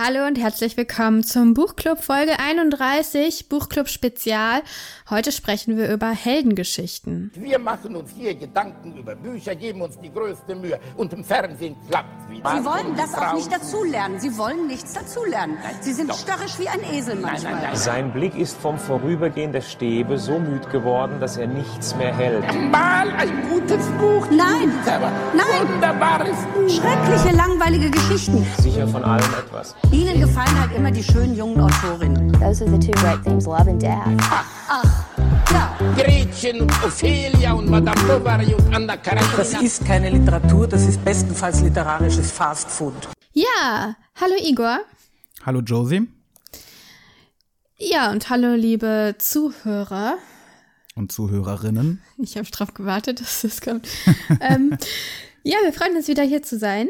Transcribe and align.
Hallo 0.00 0.28
und 0.28 0.38
herzlich 0.38 0.76
willkommen 0.76 1.24
zum 1.24 1.54
Buchclub 1.54 2.04
Folge 2.04 2.38
31, 2.38 3.48
Buchclub 3.48 3.88
Spezial. 3.88 4.62
Heute 5.10 5.32
sprechen 5.32 5.76
wir 5.76 5.92
über 5.92 6.10
Heldengeschichten. 6.10 7.32
Wir 7.34 7.58
machen 7.58 7.96
uns 7.96 8.12
hier 8.16 8.36
Gedanken 8.36 8.96
über 8.96 9.16
Bücher, 9.16 9.56
geben 9.56 9.82
uns 9.82 9.98
die 9.98 10.12
größte 10.12 10.54
Mühe 10.54 10.78
und 10.96 11.12
im 11.12 11.24
Fernsehen 11.24 11.74
klappt 11.90 12.30
wieder. 12.30 12.48
Sie 12.48 12.64
wollen 12.64 12.96
das 12.96 13.12
auch 13.12 13.34
nicht 13.34 13.52
dazulernen. 13.52 14.20
Sie 14.20 14.38
wollen 14.38 14.68
nichts 14.68 14.92
dazulernen. 14.92 15.58
Sie 15.80 15.92
sind 15.92 16.14
störrisch 16.14 16.60
wie 16.60 16.68
ein 16.68 16.94
Esel 16.94 17.16
manchmal. 17.16 17.54
nein, 17.54 17.62
nein. 17.64 17.76
Sein 17.76 18.12
Blick 18.12 18.36
ist 18.36 18.56
vom 18.56 18.78
Vorübergehen 18.78 19.50
der 19.50 19.62
Stäbe 19.62 20.16
so 20.18 20.38
müd 20.38 20.70
geworden, 20.70 21.18
dass 21.18 21.38
er 21.38 21.48
nichts 21.48 21.96
mehr 21.96 22.14
hält. 22.14 22.44
Mal 22.70 23.10
ein 23.10 23.48
gutes 23.50 23.84
Buch. 23.98 24.28
Nein. 24.30 24.72
Nein. 25.34 25.68
Wunderbares 25.68 26.36
Buch. 26.54 26.68
Schreckliche, 26.68 27.34
langweilige 27.36 27.90
Geschichten. 27.90 28.46
Sicher 28.60 28.86
von 28.86 29.02
allem 29.02 29.34
etwas. 29.44 29.74
Ihnen 29.92 30.20
gefallen 30.20 30.60
halt 30.60 30.74
immer 30.76 30.90
die 30.90 31.02
schönen 31.02 31.34
jungen 31.36 31.60
Autorinnen. 31.60 32.32
Those 32.34 32.64
are 32.64 32.70
the 32.70 32.78
two 32.78 32.92
great 33.00 33.22
themes, 33.24 33.46
love 33.46 33.68
and 33.68 33.80
death. 33.80 34.06
Ja, 35.50 35.76
Gretchen 35.96 36.60
und 36.62 36.70
Ophelia 36.84 37.52
und 37.54 37.68
Madame 37.70 38.00
Bovary 38.06 38.54
und 38.54 38.74
Anna 38.74 38.96
Karenina. 38.96 39.36
Das 39.36 39.54
ist 39.62 39.84
keine 39.86 40.10
Literatur, 40.10 40.66
das 40.68 40.86
ist 40.86 41.02
bestenfalls 41.04 41.62
literarisches 41.62 42.30
Fastfood. 42.30 42.94
Ja, 43.32 43.96
hallo 44.20 44.34
Igor. 44.42 44.80
Hallo 45.46 45.60
Josie 45.60 46.06
Ja, 47.78 48.10
und 48.10 48.28
hallo 48.28 48.54
liebe 48.54 49.14
Zuhörer. 49.18 50.18
und 50.96 51.12
Zuhörerinnen. 51.12 52.02
Ich 52.18 52.36
habe 52.36 52.48
drauf 52.50 52.74
gewartet, 52.74 53.20
dass 53.20 53.42
das 53.42 53.60
kommt. 53.60 53.86
ähm, 54.40 54.76
ja, 55.44 55.56
wir 55.62 55.72
freuen 55.72 55.96
uns 55.96 56.08
wieder 56.08 56.24
hier 56.24 56.42
zu 56.42 56.58
sein. 56.58 56.88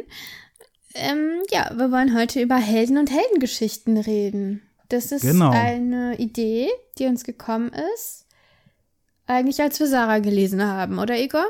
Ähm, 0.98 1.42
ja, 1.50 1.70
wir 1.76 1.90
wollen 1.90 2.16
heute 2.16 2.40
über 2.42 2.56
Helden 2.56 2.98
und 2.98 3.10
Heldengeschichten 3.10 3.96
reden. 3.96 4.62
Das 4.88 5.12
ist 5.12 5.22
Genau. 5.22 5.50
eine 5.50 6.18
Idee, 6.18 6.68
die 6.98 7.06
uns 7.06 7.24
gekommen 7.24 7.70
ist, 7.94 8.26
eigentlich 9.26 9.60
als 9.60 9.78
wir 9.80 9.86
Sarah 9.86 10.18
gelesen 10.18 10.62
haben, 10.62 10.98
oder 10.98 11.18
Igor? 11.18 11.44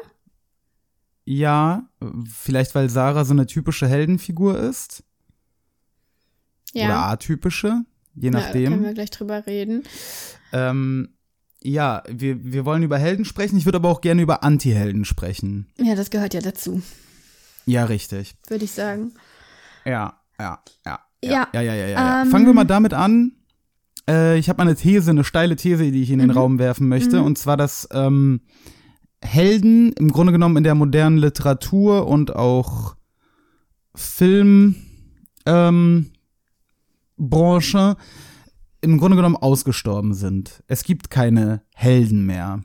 Ja, 1.24 1.88
vielleicht 2.28 2.74
weil 2.74 2.91
Sarah 2.91 3.24
so 3.24 3.32
eine 3.32 3.46
typische 3.46 3.86
Heldenfigur 3.86 4.58
ist. 4.58 5.02
Oder 6.74 6.96
atypische, 7.06 7.84
je 8.14 8.30
Ja, 8.30 8.30
da 8.32 8.41
können 8.52 8.64
nachdem. 8.64 8.82
wir 8.84 8.94
gleich 8.94 9.10
drüber 9.10 9.46
reden. 9.46 9.84
ähm, 10.52 11.14
ja, 11.62 12.02
wir, 12.08 12.44
wir 12.44 12.64
wollen 12.64 12.82
über 12.82 12.98
Helden 12.98 13.24
sprechen. 13.24 13.56
Ich 13.58 13.64
würde 13.64 13.76
aber 13.78 13.88
auch 13.88 14.00
gerne 14.00 14.22
über 14.22 14.42
Anti-Helden 14.44 15.04
sprechen. 15.04 15.66
Ja, 15.78 15.94
das 15.96 16.10
gehört 16.10 16.34
ja 16.34 16.41
dazu, 16.41 16.82
Ja, 17.66 17.84
richtig. 17.84 18.34
würde 18.48 18.64
ich 18.64 18.72
sagen. 18.72 19.12
Ja, 19.89 20.20
ja, 20.39 20.58
ja. 20.84 20.98
Ja, 21.25 21.48
ja, 21.53 21.61
ja, 21.62 21.75
ja. 21.75 21.89
ja, 21.89 22.22
ähm, 22.22 22.31
Fangen 22.31 22.47
wir 22.47 22.53
mal 22.55 22.64
damit 22.64 22.94
an. 22.94 23.33
Äh, 24.08 24.39
ich 24.39 24.48
habe 24.48 24.58
mal 24.58 24.69
eine 24.69 24.77
These, 24.77 25.11
eine 25.11 25.25
steile 25.25 25.56
These, 25.56 25.91
die 25.91 26.03
ich 26.03 26.11
in 26.11 26.20
den 26.20 26.28
Mhm. 26.28 26.36
Raum 26.36 26.58
werfen 26.58 26.89
möchte. 26.89 27.22
Und 27.22 27.39
zwar, 27.39 27.56
dass 27.56 27.89
ähm, 27.92 28.41
Helden 29.20 29.92
im 29.94 30.12
Grunde 30.12 30.33
genommen 30.33 30.56
in 30.56 30.62
der 30.64 30.77
modernen 30.77 31.19
Literatur 31.19 32.06
und 32.06 32.36
auch 32.36 32.94
Film 33.97 34.77
ähm, 35.44 36.12
Branche 37.16 37.97
im 38.81 38.98
Grunde 38.98 39.16
genommen 39.16 39.34
ausgestorben 39.36 40.14
sind. 40.14 40.62
Es 40.69 40.84
gibt 40.84 41.11
keine 41.11 41.62
Helden 41.75 42.27
mehr. 42.27 42.62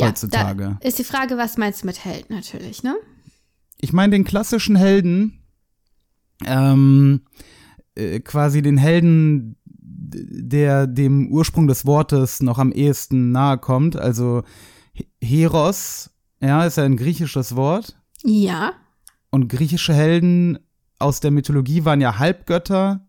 Heutzutage. 0.00 0.78
Ja, 0.80 0.88
ist 0.88 0.98
die 0.98 1.04
Frage, 1.04 1.36
was 1.36 1.56
meinst 1.56 1.82
du 1.82 1.86
mit 1.86 2.04
Held 2.04 2.30
natürlich, 2.30 2.82
ne? 2.82 2.96
Ich 3.80 3.92
meine 3.92 4.12
den 4.12 4.24
klassischen 4.24 4.76
Helden, 4.76 5.40
ähm, 6.44 7.22
äh, 7.94 8.20
quasi 8.20 8.62
den 8.62 8.76
Helden, 8.78 9.56
der 9.64 10.86
dem 10.86 11.28
Ursprung 11.30 11.66
des 11.66 11.84
Wortes 11.86 12.40
noch 12.40 12.58
am 12.58 12.72
ehesten 12.72 13.30
nahe 13.32 13.58
kommt. 13.58 13.96
Also 13.96 14.42
He- 14.92 15.08
Heros, 15.22 16.10
ja, 16.40 16.64
ist 16.64 16.76
ja 16.76 16.84
ein 16.84 16.96
griechisches 16.96 17.56
Wort. 17.56 17.96
Ja. 18.24 18.72
Und 19.30 19.48
griechische 19.48 19.92
Helden 19.94 20.58
aus 20.98 21.20
der 21.20 21.30
Mythologie 21.30 21.84
waren 21.84 22.00
ja 22.00 22.18
Halbgötter. 22.18 23.06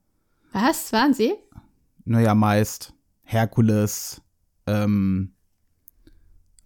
Was? 0.52 0.92
Waren 0.92 1.14
sie? 1.14 1.34
Naja, 2.06 2.36
meist. 2.36 2.94
Herkules, 3.24 4.22
ähm, 4.68 5.34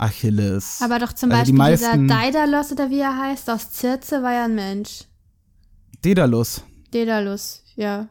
Achilles. 0.04 0.80
Aber 0.82 1.00
doch 1.00 1.14
zum 1.14 1.32
Also 1.32 1.54
Beispiel 1.54 1.76
dieser 1.76 1.98
meisten- 1.98 2.08
Daedalus 2.08 2.72
oder 2.72 2.90
wie 2.90 3.00
er 3.00 3.18
heißt, 3.18 3.50
aus 3.50 3.72
Circe 3.74 4.22
war 4.22 4.34
ja 4.34 4.46
ein 4.46 4.56
Mensch. 4.56 5.06
Daedalus. 6.02 6.64
Daedalus, 6.92 7.64
ja. 7.76 8.08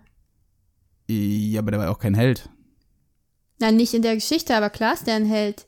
Ja, 1.08 1.60
aber 1.60 1.70
der 1.70 1.80
war 1.80 1.91
auch 1.91 1.98
kein 1.98 2.14
Held. 2.14 2.48
Na, 3.60 3.70
nicht 3.70 3.94
in 3.94 4.03
der 4.03 4.14
Geschichte, 4.14 4.56
aber 4.56 4.70
klar 4.70 4.94
ist 4.94 5.06
der 5.06 5.14
ein 5.16 5.26
Held. 5.26 5.66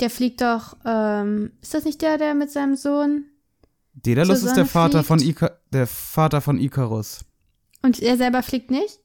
Der 0.00 0.10
fliegt 0.10 0.40
doch, 0.40 0.76
ähm, 0.84 1.52
ist 1.62 1.72
das 1.74 1.84
nicht 1.84 2.02
der, 2.02 2.18
der 2.18 2.34
mit 2.34 2.50
seinem 2.50 2.74
Sohn? 2.76 3.26
Daedalus 3.94 4.42
ist 4.42 4.56
der 4.56 4.66
Vater 4.66 5.04
von. 5.04 5.20
Ika 5.20 5.52
der 5.72 5.86
Vater 5.86 6.40
von 6.40 6.58
Ikarus. 6.58 7.24
Und 7.82 8.00
er 8.00 8.16
selber 8.16 8.42
fliegt 8.42 8.70
nicht? 8.72 8.98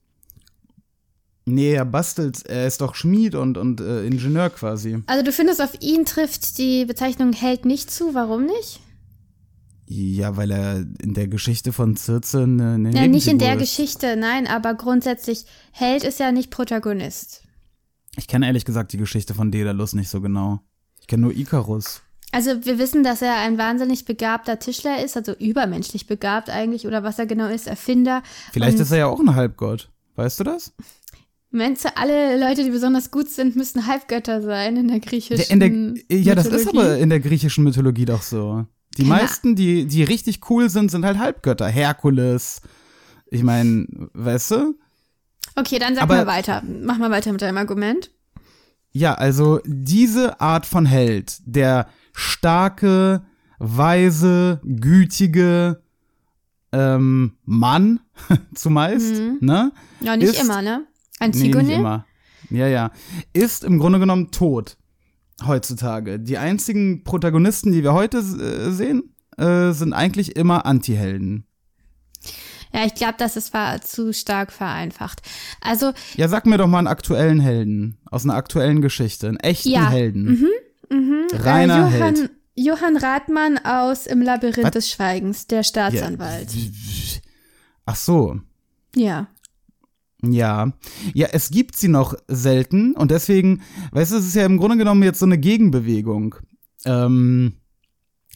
Nee, 1.53 1.73
er 1.73 1.85
bastelt, 1.85 2.45
er 2.45 2.67
ist 2.67 2.81
doch 2.81 2.95
Schmied 2.95 3.35
und, 3.35 3.57
und 3.57 3.81
äh, 3.81 4.05
Ingenieur 4.05 4.49
quasi. 4.49 5.03
Also 5.07 5.23
du 5.23 5.31
findest, 5.31 5.61
auf 5.61 5.81
ihn 5.81 6.05
trifft 6.05 6.57
die 6.57 6.85
Bezeichnung 6.85 7.33
Held 7.33 7.65
nicht 7.65 7.91
zu, 7.91 8.13
warum 8.13 8.45
nicht? 8.45 8.79
Ja, 9.85 10.37
weil 10.37 10.51
er 10.51 10.85
in 11.01 11.15
der 11.15 11.27
Geschichte 11.27 11.73
von 11.73 11.97
Circe 11.97 12.43
eine, 12.43 12.73
eine 12.73 12.93
Ja, 12.93 13.07
nicht 13.07 13.27
in 13.27 13.39
der 13.39 13.55
ist. 13.55 13.61
Geschichte, 13.61 14.15
nein, 14.15 14.45
aber 14.45 14.75
grundsätzlich, 14.75 15.45
Held 15.71 16.03
ist 16.03 16.19
ja 16.19 16.31
nicht 16.31 16.51
Protagonist. 16.51 17.41
Ich 18.15 18.27
kenne 18.27 18.45
ehrlich 18.45 18.65
gesagt 18.65 18.93
die 18.93 18.97
Geschichte 18.97 19.33
von 19.33 19.51
Daedalus 19.51 19.93
nicht 19.93 20.09
so 20.09 20.21
genau. 20.21 20.59
Ich 20.99 21.07
kenne 21.07 21.23
nur 21.23 21.35
Ikarus. 21.35 22.01
Also 22.31 22.63
wir 22.65 22.77
wissen, 22.77 23.03
dass 23.03 23.23
er 23.23 23.37
ein 23.37 23.57
wahnsinnig 23.57 24.05
begabter 24.05 24.59
Tischler 24.59 25.03
ist, 25.03 25.17
also 25.17 25.33
übermenschlich 25.33 26.05
begabt 26.05 26.51
eigentlich, 26.51 26.85
oder 26.85 27.03
was 27.03 27.17
er 27.17 27.25
genau 27.25 27.47
ist, 27.47 27.65
Erfinder. 27.65 28.21
Vielleicht 28.51 28.77
Und 28.77 28.83
ist 28.83 28.91
er 28.91 28.99
ja 28.99 29.05
auch 29.07 29.19
ein 29.19 29.33
Halbgott. 29.33 29.89
Weißt 30.15 30.39
du 30.39 30.43
das? 30.43 30.73
Meinst 31.51 31.83
du, 31.85 31.97
alle 31.97 32.39
Leute, 32.39 32.63
die 32.63 32.69
besonders 32.69 33.09
gut 33.09 33.27
sind, 33.29 33.55
müssen 33.55 33.87
Halbgötter 33.87 34.41
sein 34.41 34.77
in 34.77 34.87
der 34.87 34.99
griechischen 34.99 35.61
in 35.61 35.95
der, 36.07 36.17
ja, 36.17 36.35
das 36.35 36.45
ist 36.45 36.65
Mythologie? 36.67 36.79
aber 36.79 36.97
in 36.99 37.09
der 37.09 37.19
griechischen 37.19 37.63
Mythologie 37.63 38.05
doch 38.05 38.21
so. 38.21 38.65
Die 38.97 39.01
Ja. 39.03 39.07
meisten, 39.09 39.55
die, 39.55 39.85
die 39.85 40.03
richtig 40.03 40.47
cool 40.49 40.69
sind, 40.69 40.91
sind 40.91 41.05
halt 41.05 41.17
Halbgötter. 41.17 41.67
Herkules. 41.67 42.61
Ich 43.31 43.41
meine, 43.43 43.87
weißt 44.13 44.51
du? 44.51 44.75
Okay, 45.55 45.79
dann 45.79 45.95
sag 45.95 46.03
Aber- 46.03 46.17
mal 46.17 46.27
weiter. 46.27 46.61
Mach 46.83 46.97
mal 46.99 47.09
weiter 47.11 47.31
mit 47.31 47.41
deinem 47.41 47.57
Argument. 47.57 48.11
Ja, 48.91 49.13
also 49.15 49.59
diese 49.65 50.39
Art 50.41 50.65
von 50.65 50.85
Held, 50.85 51.37
der 51.45 51.87
starke, 52.13 53.23
weise, 53.59 54.61
gütige 54.63 55.81
ähm, 56.71 57.37
Mann 57.45 57.99
zumeist, 58.55 59.15
ne? 59.41 59.71
Ja, 60.01 60.15
nicht 60.17 60.29
Ist- 60.33 60.41
immer, 60.43 60.61
ne? 60.61 60.85
Nee, 61.19 61.25
Antigone? 61.25 61.63
nicht 61.63 61.77
immer. 61.77 62.05
Ja, 62.49 62.67
ja. 62.67 62.91
Ist 63.33 63.63
im 63.63 63.79
Grunde 63.79 63.99
genommen 63.99 64.31
tot 64.31 64.77
heutzutage. 65.45 66.19
Die 66.19 66.37
einzigen 66.37 67.03
Protagonisten, 67.03 67.71
die 67.71 67.83
wir 67.83 67.93
heute 67.93 68.17
äh, 68.17 68.71
sehen, 68.71 69.15
äh, 69.37 69.71
sind 69.71 69.93
eigentlich 69.93 70.35
immer 70.35 70.65
Antihelden. 70.65 71.45
Ja, 72.73 72.85
ich 72.85 72.93
glaube, 72.93 73.15
das 73.17 73.35
ist 73.35 73.53
war 73.53 73.81
zu 73.81 74.13
stark 74.13 74.51
vereinfacht. 74.51 75.21
Also, 75.61 75.91
Ja, 76.15 76.27
sag 76.27 76.45
mir 76.45 76.57
doch 76.57 76.67
mal 76.67 76.77
einen 76.79 76.87
aktuellen 76.87 77.39
Helden 77.39 77.97
aus 78.11 78.25
einer 78.25 78.35
aktuellen 78.35 78.81
Geschichte, 78.81 79.27
einen 79.27 79.37
echten 79.37 79.69
Ja. 79.69 79.89
Helden. 79.89 80.47
mhm, 80.89 81.27
Reiner 81.33 81.87
äh, 81.89 81.97
Johann, 81.97 82.15
Held. 82.15 82.31
Johann 82.55 82.97
Rathmann 82.97 83.57
aus 83.63 84.05
Im 84.05 84.21
Labyrinth 84.21 84.65
Was? 84.65 84.71
des 84.71 84.89
Schweigens, 84.91 85.47
der 85.47 85.63
Staatsanwalt. 85.63 86.49
Ach 87.85 87.95
so. 87.95 88.39
Ja. 88.95 89.27
Ja, 90.21 90.73
ja, 91.13 91.27
es 91.31 91.49
gibt 91.49 91.75
sie 91.77 91.87
noch 91.87 92.13
selten 92.27 92.93
und 92.93 93.11
deswegen, 93.11 93.61
weißt 93.91 94.11
du, 94.11 94.17
es 94.17 94.25
ist 94.25 94.35
ja 94.35 94.45
im 94.45 94.57
Grunde 94.57 94.77
genommen 94.77 95.03
jetzt 95.03 95.19
so 95.19 95.25
eine 95.25 95.37
Gegenbewegung, 95.37 96.35
ähm, 96.85 97.53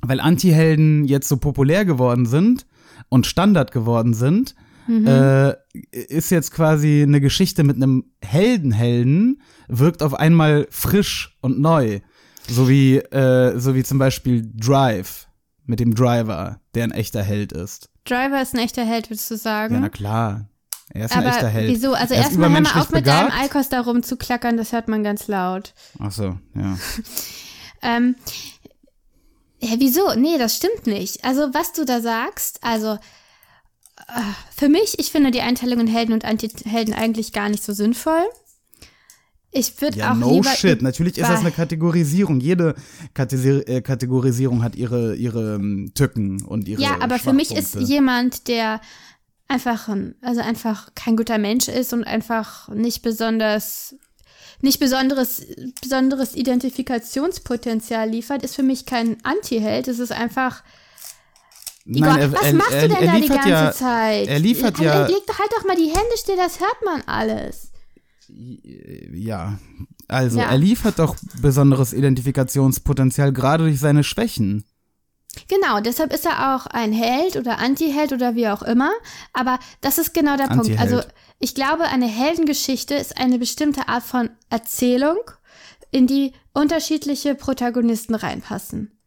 weil 0.01 0.21
Antihelden 0.21 1.03
jetzt 1.05 1.27
so 1.27 1.37
populär 1.37 1.83
geworden 1.83 2.25
sind 2.25 2.65
und 3.09 3.27
Standard 3.27 3.71
geworden 3.71 4.13
sind, 4.13 4.55
äh, 4.87 5.53
ist 5.91 6.29
jetzt 6.29 6.51
quasi 6.51 7.03
eine 7.03 7.21
Geschichte 7.21 7.63
mit 7.63 7.77
einem 7.77 8.11
Heldenhelden 8.21 9.41
wirkt 9.67 10.03
auf 10.03 10.13
einmal 10.13 10.67
frisch 10.69 11.37
und 11.41 11.59
neu, 11.59 12.01
so 12.49 12.67
wie 12.67 12.97
äh, 12.97 13.57
so 13.59 13.75
wie 13.75 13.83
zum 13.83 13.97
Beispiel 13.97 14.49
Drive 14.53 15.27
mit 15.65 15.79
dem 15.79 15.95
Driver, 15.95 16.59
der 16.75 16.83
ein 16.83 16.91
echter 16.91 17.23
Held 17.23 17.53
ist. 17.53 17.89
Driver 18.03 18.41
ist 18.41 18.53
ein 18.53 18.59
echter 18.59 18.83
Held, 18.85 19.09
würdest 19.09 19.31
du 19.31 19.37
sagen? 19.37 19.75
Ja, 19.75 19.79
na 19.79 19.89
klar. 19.89 20.49
Er 20.93 21.05
ist 21.05 21.11
ein 21.13 21.19
Aber 21.19 21.29
echter 21.29 21.49
Held. 21.49 21.69
wieso? 21.71 21.93
Also 21.93 22.13
Er 22.13 22.21
erstmal 22.21 22.51
hör 22.51 22.61
mal 22.61 22.69
auf 22.79 22.91
mit 22.91 23.03
begabt. 23.03 23.31
deinem 23.31 23.41
Eikos 23.41 23.69
da 23.69 23.81
rumzuklackern, 23.81 24.57
das 24.57 24.71
hört 24.71 24.87
man 24.87 25.03
ganz 25.03 25.27
laut. 25.27 25.73
Ach 25.99 26.11
so, 26.11 26.37
ja. 26.55 26.77
Ähm, 27.85 28.15
ja, 29.59 29.71
wieso? 29.77 30.13
Nee, 30.15 30.37
das 30.37 30.55
stimmt 30.55 30.87
nicht. 30.87 31.25
Also, 31.25 31.49
was 31.53 31.73
du 31.73 31.83
da 31.83 31.99
sagst, 31.99 32.59
also 32.61 32.97
für 34.55 34.69
mich, 34.69 34.99
ich 34.99 35.11
finde 35.11 35.31
die 35.31 35.41
Einteilung 35.41 35.81
in 35.81 35.87
Helden 35.87 36.13
und 36.13 36.25
Anti-Helden 36.25 36.93
eigentlich 36.93 37.33
gar 37.33 37.49
nicht 37.49 37.63
so 37.63 37.73
sinnvoll. 37.73 38.21
Ich 39.51 39.79
würde 39.81 39.97
Ja, 39.99 40.11
auch 40.13 40.15
no 40.15 40.33
lieber 40.35 40.49
shit. 40.49 40.81
Natürlich 40.81 41.17
ist 41.17 41.29
das 41.29 41.41
eine 41.41 41.51
Kategorisierung. 41.51 42.39
Jede 42.39 42.73
Kategori 43.13 43.59
äh, 43.67 43.81
Kategorisierung 43.81 44.63
hat 44.63 44.75
ihre, 44.75 45.15
ihre 45.15 45.55
ähm, 45.55 45.91
Tücken 45.93 46.41
und 46.43 46.67
ihre 46.67 46.81
Ja, 46.81 46.97
aber 47.01 47.19
für 47.19 47.33
mich 47.33 47.55
ist 47.55 47.75
jemand, 47.75 48.47
der 48.47 48.81
einfach, 49.47 49.87
ein- 49.87 50.15
also 50.21 50.41
einfach 50.41 50.89
kein 50.95 51.15
guter 51.17 51.37
Mensch 51.37 51.67
ist 51.67 51.93
und 51.93 52.03
einfach 52.03 52.67
nicht 52.69 53.01
besonders, 53.01 53.95
nicht 54.61 54.79
besonderes, 54.79 55.45
besonderes 55.81 56.35
Identifikationspotenzial 56.35 58.09
liefert, 58.09 58.43
ist 58.43 58.55
für 58.55 58.63
mich 58.63 58.85
kein 58.85 59.17
Anti-Held. 59.23 59.87
Es 59.87 59.99
ist 59.99 60.11
einfach, 60.11 60.63
Igor, 61.85 62.07
Nein, 62.13 62.19
er, 62.21 62.31
was 62.33 62.41
er, 62.43 62.53
machst 62.53 62.71
er, 62.71 62.87
du 62.87 62.95
denn 62.95 63.03
er 63.07 63.13
da 63.13 63.19
die 63.19 63.27
ganze 63.27 63.49
ja, 63.49 63.71
Zeit? 63.73 64.27
Er 64.27 64.39
liefert 64.39 64.77
Halt- 64.77 64.85
ja, 64.85 65.05
Leg 65.07 65.25
doch 65.27 65.37
halt 65.39 65.51
doch 65.57 65.65
mal 65.65 65.75
die 65.75 65.87
Hände 65.87 66.17
still, 66.17 66.37
das 66.37 66.59
hört 66.61 66.77
man 66.85 67.01
alles. 67.05 67.71
ja, 68.29 69.59
also 70.07 70.39
Ja. 70.39 70.45
er 70.51 70.57
liefert 70.57 70.97
doch 70.99 71.15
besonderes 71.41 71.91
Identifikationspotenzial 71.93 73.33
gerade 73.33 73.65
durch 73.65 73.79
seine 73.79 74.03
Schwächen. 74.03 74.63
Genau, 75.47 75.79
deshalb 75.79 76.13
ist 76.13 76.25
er 76.25 76.55
auch 76.55 76.67
ein 76.67 76.93
Held 76.93 77.35
oder 77.37 77.57
Anti-Held 77.59 78.13
oder 78.13 78.35
wie 78.35 78.47
auch 78.47 78.61
immer. 78.61 78.91
Aber 79.33 79.59
das 79.81 79.97
ist 79.97 80.13
genau 80.13 80.37
der 80.37 80.47
Punkt. 80.47 80.79
Also 80.79 81.01
ich 81.39 81.55
glaube, 81.55 81.85
eine 81.85 82.07
Heldengeschichte 82.07 82.93
ist 82.95 83.17
eine 83.17 83.39
bestimmte 83.39 83.87
Art 83.87 84.03
von 84.03 84.29
Erzählung, 84.49 85.17
in 85.91 86.07
die 86.07 86.33
unterschiedliche 86.53 87.35
Protagonisten 87.35 88.15
reinpassen. 88.15 88.97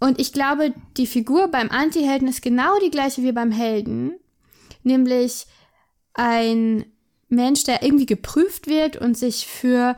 Und 0.00 0.20
ich 0.20 0.32
glaube, 0.32 0.72
die 0.96 1.06
Figur 1.06 1.48
beim 1.48 1.70
Anti-Helden 1.70 2.28
ist 2.28 2.42
genau 2.42 2.78
die 2.80 2.90
gleiche 2.90 3.22
wie 3.22 3.32
beim 3.32 3.50
Helden, 3.50 4.12
nämlich 4.82 5.46
ein 6.14 6.84
Mensch, 7.28 7.64
der 7.64 7.82
irgendwie 7.82 8.06
geprüft 8.06 8.66
wird 8.66 8.96
und 8.96 9.16
sich 9.16 9.46
für 9.46 9.96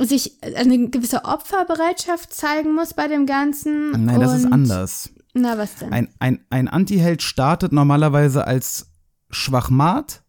sich 0.00 0.38
eine 0.42 0.88
gewisse 0.90 1.24
Opferbereitschaft 1.24 2.32
zeigen 2.32 2.74
muss 2.74 2.94
bei 2.94 3.08
dem 3.08 3.26
Ganzen. 3.26 4.04
Nein, 4.04 4.20
das 4.20 4.34
ist 4.34 4.52
anders. 4.52 5.10
Na, 5.34 5.58
was 5.58 5.76
denn? 5.76 5.92
Ein, 5.92 6.08
ein, 6.20 6.44
ein 6.50 6.68
Antiheld 6.68 7.22
startet 7.22 7.72
normalerweise 7.72 8.46
als 8.46 8.90
Schwachmat 9.30 10.22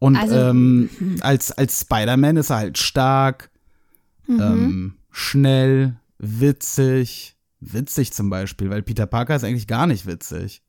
Und 0.00 0.16
Also, 0.16 0.34
ähm, 0.34 0.90
als, 1.20 1.50
als 1.52 1.80
Spider-Man 1.80 2.36
ist 2.36 2.50
er 2.50 2.56
halt 2.56 2.78
stark, 2.78 3.50
Mhm. 4.26 4.40
ähm, 4.40 4.94
schnell, 5.18 5.96
witzig. 6.18 7.36
Witzig 7.60 8.12
zum 8.12 8.30
Beispiel, 8.30 8.70
weil 8.70 8.82
Peter 8.82 9.06
Parker 9.06 9.34
ist 9.34 9.42
eigentlich 9.44 9.66
gar 9.66 9.86
nicht 9.86 10.06
witzig. 10.06 10.62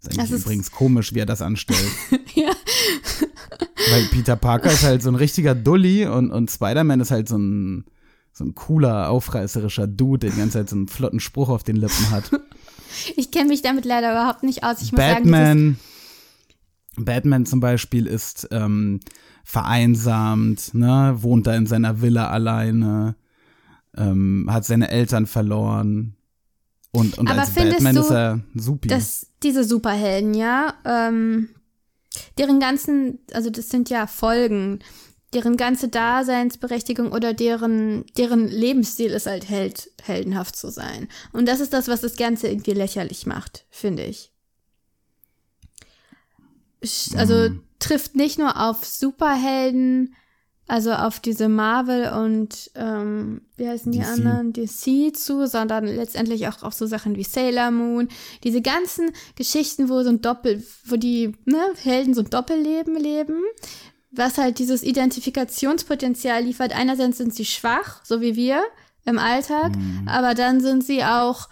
Ist 0.00 0.08
eigentlich 0.08 0.16
Das 0.16 0.30
ist- 0.30 0.42
übrigens 0.44 0.70
komisch, 0.72 1.14
wie 1.14 1.20
er 1.20 1.26
das 1.26 1.40
anstellt. 1.42 1.78
ja. 2.34 2.50
weil 3.92 4.04
Peter 4.10 4.36
Parker 4.36 4.70
ist 4.72 4.82
halt 4.82 5.02
so 5.02 5.08
ein 5.10 5.14
richtiger 5.14 5.54
Dulli 5.54 6.06
und, 6.06 6.30
und 6.32 6.50
Spider-Man 6.50 7.00
ist 7.00 7.10
halt 7.12 7.28
so 7.28 7.38
ein, 7.38 7.84
so 8.32 8.44
ein 8.44 8.54
cooler, 8.54 9.08
aufreißerischer 9.10 9.86
Dude, 9.86 10.18
der 10.20 10.30
die 10.30 10.38
ganze 10.38 10.58
Zeit 10.58 10.70
so 10.70 10.76
einen 10.76 10.88
flotten 10.88 11.20
Spruch 11.20 11.48
auf 11.48 11.62
den 11.62 11.76
Lippen 11.76 12.10
hat. 12.10 12.30
Ich 13.16 13.30
kenne 13.30 13.48
mich 13.50 13.62
damit 13.62 13.84
leider 13.84 14.10
überhaupt 14.10 14.42
nicht 14.42 14.64
aus. 14.64 14.82
Ich 14.82 14.90
muss 14.90 15.00
sagen, 15.00 15.30
Batman. 15.30 15.78
Batman 16.96 17.46
zum 17.46 17.60
Beispiel 17.60 18.06
ist 18.06 18.48
ähm, 18.50 18.98
vereinsamt, 19.44 20.74
ne, 20.74 21.14
wohnt 21.20 21.46
da 21.46 21.54
in 21.54 21.66
seiner 21.66 22.02
Villa 22.02 22.28
alleine, 22.30 23.14
ähm, 23.96 24.48
hat 24.50 24.64
seine 24.64 24.90
Eltern 24.90 25.26
verloren. 25.26 26.16
Und, 26.92 27.18
und 27.18 27.30
Aber 27.30 27.40
als 27.40 27.50
findest 27.50 27.78
Batman 27.78 27.94
du, 27.94 28.00
ist 28.00 28.10
er 28.10 28.40
supi. 28.54 28.88
dass 28.88 29.28
diese 29.42 29.64
Superhelden, 29.64 30.34
ja, 30.34 30.74
ähm, 30.84 31.50
deren 32.38 32.58
ganzen, 32.58 33.20
also 33.32 33.50
das 33.50 33.68
sind 33.68 33.90
ja 33.90 34.06
Folgen, 34.06 34.80
deren 35.32 35.56
ganze 35.56 35.88
Daseinsberechtigung 35.88 37.12
oder 37.12 37.32
deren, 37.32 38.04
deren 38.16 38.48
Lebensstil 38.48 39.12
ist 39.12 39.26
halt 39.26 39.48
Held, 39.48 39.90
heldenhaft 40.02 40.56
zu 40.56 40.70
sein. 40.70 41.08
Und 41.32 41.46
das 41.46 41.60
ist 41.60 41.72
das, 41.72 41.86
was 41.86 42.00
das 42.00 42.16
Ganze 42.16 42.48
irgendwie 42.48 42.72
lächerlich 42.72 43.26
macht, 43.26 43.64
finde 43.70 44.04
ich. 44.04 44.32
Also 47.14 47.50
trifft 47.78 48.16
nicht 48.16 48.38
nur 48.38 48.60
auf 48.60 48.84
Superhelden, 48.84 50.14
also 50.70 50.92
auf 50.92 51.18
diese 51.18 51.48
Marvel 51.48 52.12
und 52.12 52.70
ähm, 52.76 53.42
wie 53.56 53.68
heißen 53.68 53.90
die 53.90 53.98
DC. 53.98 54.06
anderen, 54.06 54.52
DC 54.52 55.16
zu, 55.16 55.46
sondern 55.48 55.84
letztendlich 55.84 56.46
auch 56.46 56.62
auf 56.62 56.74
so 56.74 56.86
Sachen 56.86 57.16
wie 57.16 57.24
Sailor 57.24 57.72
Moon. 57.72 58.08
Diese 58.44 58.62
ganzen 58.62 59.10
Geschichten, 59.34 59.88
wo 59.88 60.02
so 60.04 60.10
ein 60.10 60.22
Doppel, 60.22 60.62
wo 60.84 60.94
die 60.96 61.32
ne, 61.44 61.60
Helden 61.82 62.14
so 62.14 62.22
ein 62.22 62.30
Doppelleben 62.30 62.96
leben, 62.96 63.42
was 64.12 64.38
halt 64.38 64.60
dieses 64.60 64.84
Identifikationspotenzial 64.84 66.44
liefert. 66.44 66.72
Einerseits 66.72 67.18
sind 67.18 67.34
sie 67.34 67.46
schwach, 67.46 68.04
so 68.04 68.20
wie 68.20 68.36
wir 68.36 68.62
im 69.04 69.18
Alltag, 69.18 69.72
aber 70.06 70.34
dann 70.34 70.60
sind 70.60 70.84
sie 70.84 71.02
auch 71.02 71.48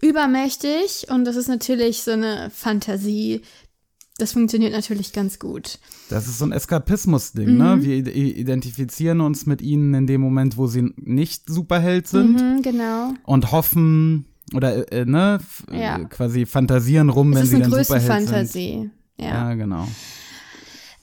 übermächtig 0.00 1.06
und 1.10 1.24
das 1.24 1.36
ist 1.36 1.48
natürlich 1.48 2.02
so 2.02 2.10
eine 2.10 2.50
Fantasie. 2.50 3.42
Das 4.18 4.32
funktioniert 4.32 4.72
natürlich 4.72 5.12
ganz 5.12 5.38
gut. 5.38 5.78
das 6.10 6.26
ist 6.26 6.38
so 6.38 6.44
ein 6.44 6.52
Eskapismus-Ding, 6.52 7.56
ne? 7.56 7.78
Wir 7.82 7.96
i- 8.14 8.32
identifizieren 8.32 9.20
uns 9.20 9.46
mit 9.46 9.62
ihnen 9.62 9.94
in 9.94 10.06
dem 10.06 10.20
Moment, 10.20 10.56
wo 10.56 10.66
sie 10.66 10.92
nicht 10.96 11.48
Superheld 11.48 12.08
sind 12.08 12.32
Mhm, 12.32 12.62
genau. 12.62 13.14
und 13.24 13.52
hoffen 13.52 14.26
oder 14.54 14.90
äh, 14.92 15.04
ne, 15.04 15.38
f- 15.40 15.64
Ja. 15.72 15.98
äh, 15.98 16.04
quasi 16.06 16.46
fantasieren 16.46 17.10
rum, 17.10 17.30
wenn 17.30 17.38
Es 17.38 17.44
ist 17.44 17.50
sie 17.50 17.56
eine 17.56 17.68
dann 17.68 17.84
Superheld 17.84 18.02
sind. 18.02 18.10
Größenfantasie. 18.28 18.90
Ja. 19.18 19.26
Ja, 19.28 19.54
genau. 19.54 19.86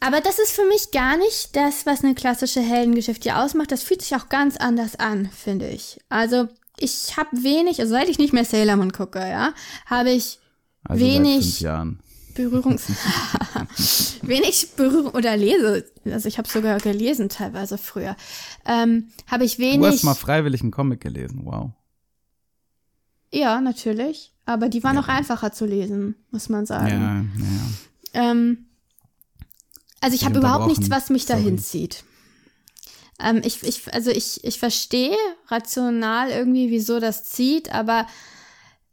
Aber 0.01 0.19
das 0.22 0.38
ist 0.39 0.51
für 0.51 0.65
mich 0.67 0.91
gar 0.91 1.17
nicht 1.17 1.55
das, 1.55 1.86
was 1.86 2.03
eine 2.03 2.15
klassische 2.15 2.62
Heldengeschichte 2.62 3.36
ausmacht. 3.38 3.72
Das 3.72 3.81
fühlt 3.81 4.01
sich 4.01 4.15
auch 4.15 4.29
ganz 4.29 4.57
anders 4.57 4.98
an, 4.98 5.29
finde 5.36 5.69
ich. 5.69 6.00
Also 6.10 6.48
ich 6.79 7.15
habe 7.17 7.29
wenig, 7.43 7.79
also 7.79 7.91
seit 7.93 8.10
ich 8.10 8.19
nicht 8.19 8.34
mehr 8.34 8.45
Sailor 8.45 8.75
Moon 8.75 8.91
gucke, 8.91 9.19
ja, 9.19 9.53
habe 9.86 10.12
ich 10.12 10.39
Also 10.84 11.03
seit 11.03 11.13
Wenig- 11.13 11.43
fünf 11.45 11.60
Jahren. 11.62 12.00
Berührungs 12.36 12.84
wenig 14.22 14.75
Berührung 14.75 15.13
oder 15.13 15.36
lese, 15.36 15.86
also 16.06 16.27
ich 16.27 16.38
habe 16.38 16.48
sogar 16.48 16.80
gelesen 16.80 17.30
teilweise 17.30 17.77
früher, 17.77 18.15
ähm, 18.65 19.10
habe 19.27 19.46
ich 19.46 19.56
Du 19.56 19.63
wenig. 19.63 19.86
hast 19.88 20.04
mal 20.04 20.13
freiwillig 20.13 20.62
einen 20.62 20.72
Comic 20.72 21.01
gelesen, 21.01 21.42
wow. 21.46 21.72
ja, 23.32 23.60
natürlich, 23.62 24.34
aber 24.46 24.70
die 24.70 24.84
waren 24.84 24.96
noch 24.96 25.08
einfacher 25.08 25.51
zu 25.51 25.65
lesen, 25.65 26.15
muss 26.32 26.50
man 26.50 26.65
sagen. 26.65 27.32
Ja, 27.39 28.22
ja. 28.24 28.32
Ähm, 28.32 28.68
also 30.01 30.15
ich 30.15 30.24
habe 30.25 30.38
überhaupt 30.38 30.68
nichts, 30.68 30.89
was 30.92 31.10
mich 31.10 31.25
Sorry. 31.25 31.39
dahin 31.39 31.58
zieht. 31.58 32.04
Ähm, 33.20 33.42
ich, 33.44 33.63
ich, 33.63 33.92
also 33.94 34.12
ich, 34.12 34.44
ich 34.44 34.60
verstehe 34.60 35.15
rational 35.48 36.30
irgendwie, 36.30 36.70
wieso 36.70 37.00
das 37.00 37.24
zieht, 37.24 37.74
aber 37.74 38.06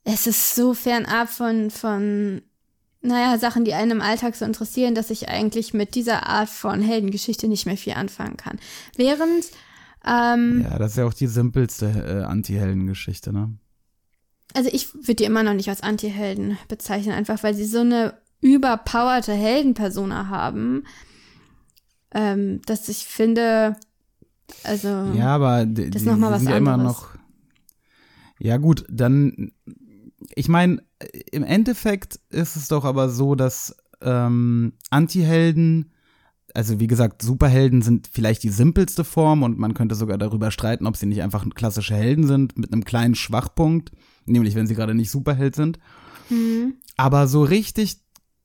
es 0.05 0.27
ist 0.27 0.55
so 0.55 0.75
fernab 0.75 1.29
von, 1.29 1.71
von, 1.71 2.43
naja, 3.03 3.39
Sachen, 3.39 3.65
die 3.65 3.75
einen 3.75 3.91
im 3.93 4.01
Alltag 4.01 4.35
so 4.37 4.45
interessieren, 4.45 4.95
dass 4.95 5.11
ich 5.11 5.29
eigentlich 5.29 5.75
mit 5.75 5.95
dieser 5.95 6.27
Art 6.27 6.49
von 6.49 6.81
Heldengeschichte 6.81 7.49
nicht 7.49 7.67
mehr 7.67 7.77
viel 7.77 7.95
anfangen 7.95 8.37
kann. 8.37 8.59
Während 8.97 9.47
Ähm, 10.05 10.63
Ja, 10.69 10.79
das 10.79 10.93
ist 10.93 10.97
ja 10.99 11.05
auch 11.07 11.15
die 11.15 11.29
simpelste 11.29 11.87
äh, 11.87 12.25
Anti-Helden-Geschichte, 12.25 13.33
ne? 13.33 13.55
Also 14.55 14.69
ich 14.73 14.93
würde 14.95 15.15
die 15.15 15.25
immer 15.25 15.43
noch 15.45 15.55
nicht 15.55 15.69
als 15.69 15.83
Anti-Helden 15.83 16.59
bezeichnen, 16.69 17.15
einfach 17.15 17.43
weil 17.43 17.55
sie 17.55 17.65
so 17.65 17.81
eine 17.81 18.15
überpowerte 18.41 19.33
Heldenpersona 19.33 20.29
haben, 20.29 20.85
ähm, 22.13 22.61
dass 22.67 22.89
ich 22.89 23.07
finde, 23.07 23.77
also 24.65 24.89
Ja, 25.15 25.37
aber 25.37 25.65
die, 25.65 25.89
Das 25.91 26.03
ist 26.03 26.05
die 26.07 26.11
noch 26.11 26.19
mal 26.19 26.33
was 26.33 26.41
sind 26.43 26.51
ja 26.51 26.57
immer 26.57 26.75
anderes. 26.75 26.93
noch. 26.97 27.09
Ja, 28.41 28.57
gut, 28.57 28.85
dann. 28.91 29.53
Ich 30.35 30.49
meine, 30.49 30.83
im 31.31 31.43
Endeffekt 31.45 32.21
ist 32.31 32.57
es 32.57 32.69
doch 32.69 32.85
aber 32.85 33.09
so, 33.09 33.35
dass 33.35 33.77
ähm, 34.01 34.73
Anti-Helden, 34.91 35.93
also 36.55 36.81
wie 36.81 36.87
gesagt, 36.87 37.23
Superhelden 37.23 37.83
sind 37.83 38.09
vielleicht 38.13 38.43
die 38.43 38.51
simpelste 38.51 39.05
Form 39.05 39.43
und 39.43 39.59
man 39.59 39.75
könnte 39.75 39.95
sogar 39.95 40.19
darüber 40.19 40.51
streiten, 40.51 40.87
ob 40.87 40.97
sie 40.97 41.07
nicht 41.07 41.23
einfach 41.23 41.47
klassische 41.55 41.95
Helden 41.95 42.27
sind 42.27 42.59
mit 42.59 42.73
einem 42.73 42.85
kleinen 42.85 43.15
Schwachpunkt, 43.15 43.93
nämlich 44.27 44.55
wenn 44.55 44.67
sie 44.67 44.75
gerade 44.75 44.95
nicht 44.95 45.11
Superheld 45.11 45.55
sind. 45.57 45.79
Mhm. 46.31 46.75
Aber 46.97 47.27
so 47.27 47.43
richtig 47.43 47.99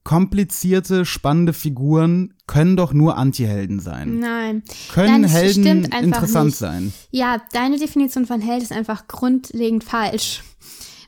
komplizierte, 0.04 1.04
spannende 1.04 1.52
Figuren 1.52 2.34
können 2.48 2.78
doch 2.78 2.94
nur 2.94 3.18
Anti-Helden 3.18 3.82
sein. 3.82 4.20
nein. 4.20 4.64
Können 4.94 5.24
Nein, 5.24 5.30
Helden 5.30 5.84
interessant 5.84 6.46
nicht. 6.46 6.58
sein? 6.58 6.94
Ja, 7.12 7.42
deine 7.52 7.78
Definition 7.78 8.26
von 8.26 8.40
Held 8.40 8.64
ist 8.64 8.72
einfach 8.72 9.08
grundlegend 9.10 9.84
falsch. 9.84 10.44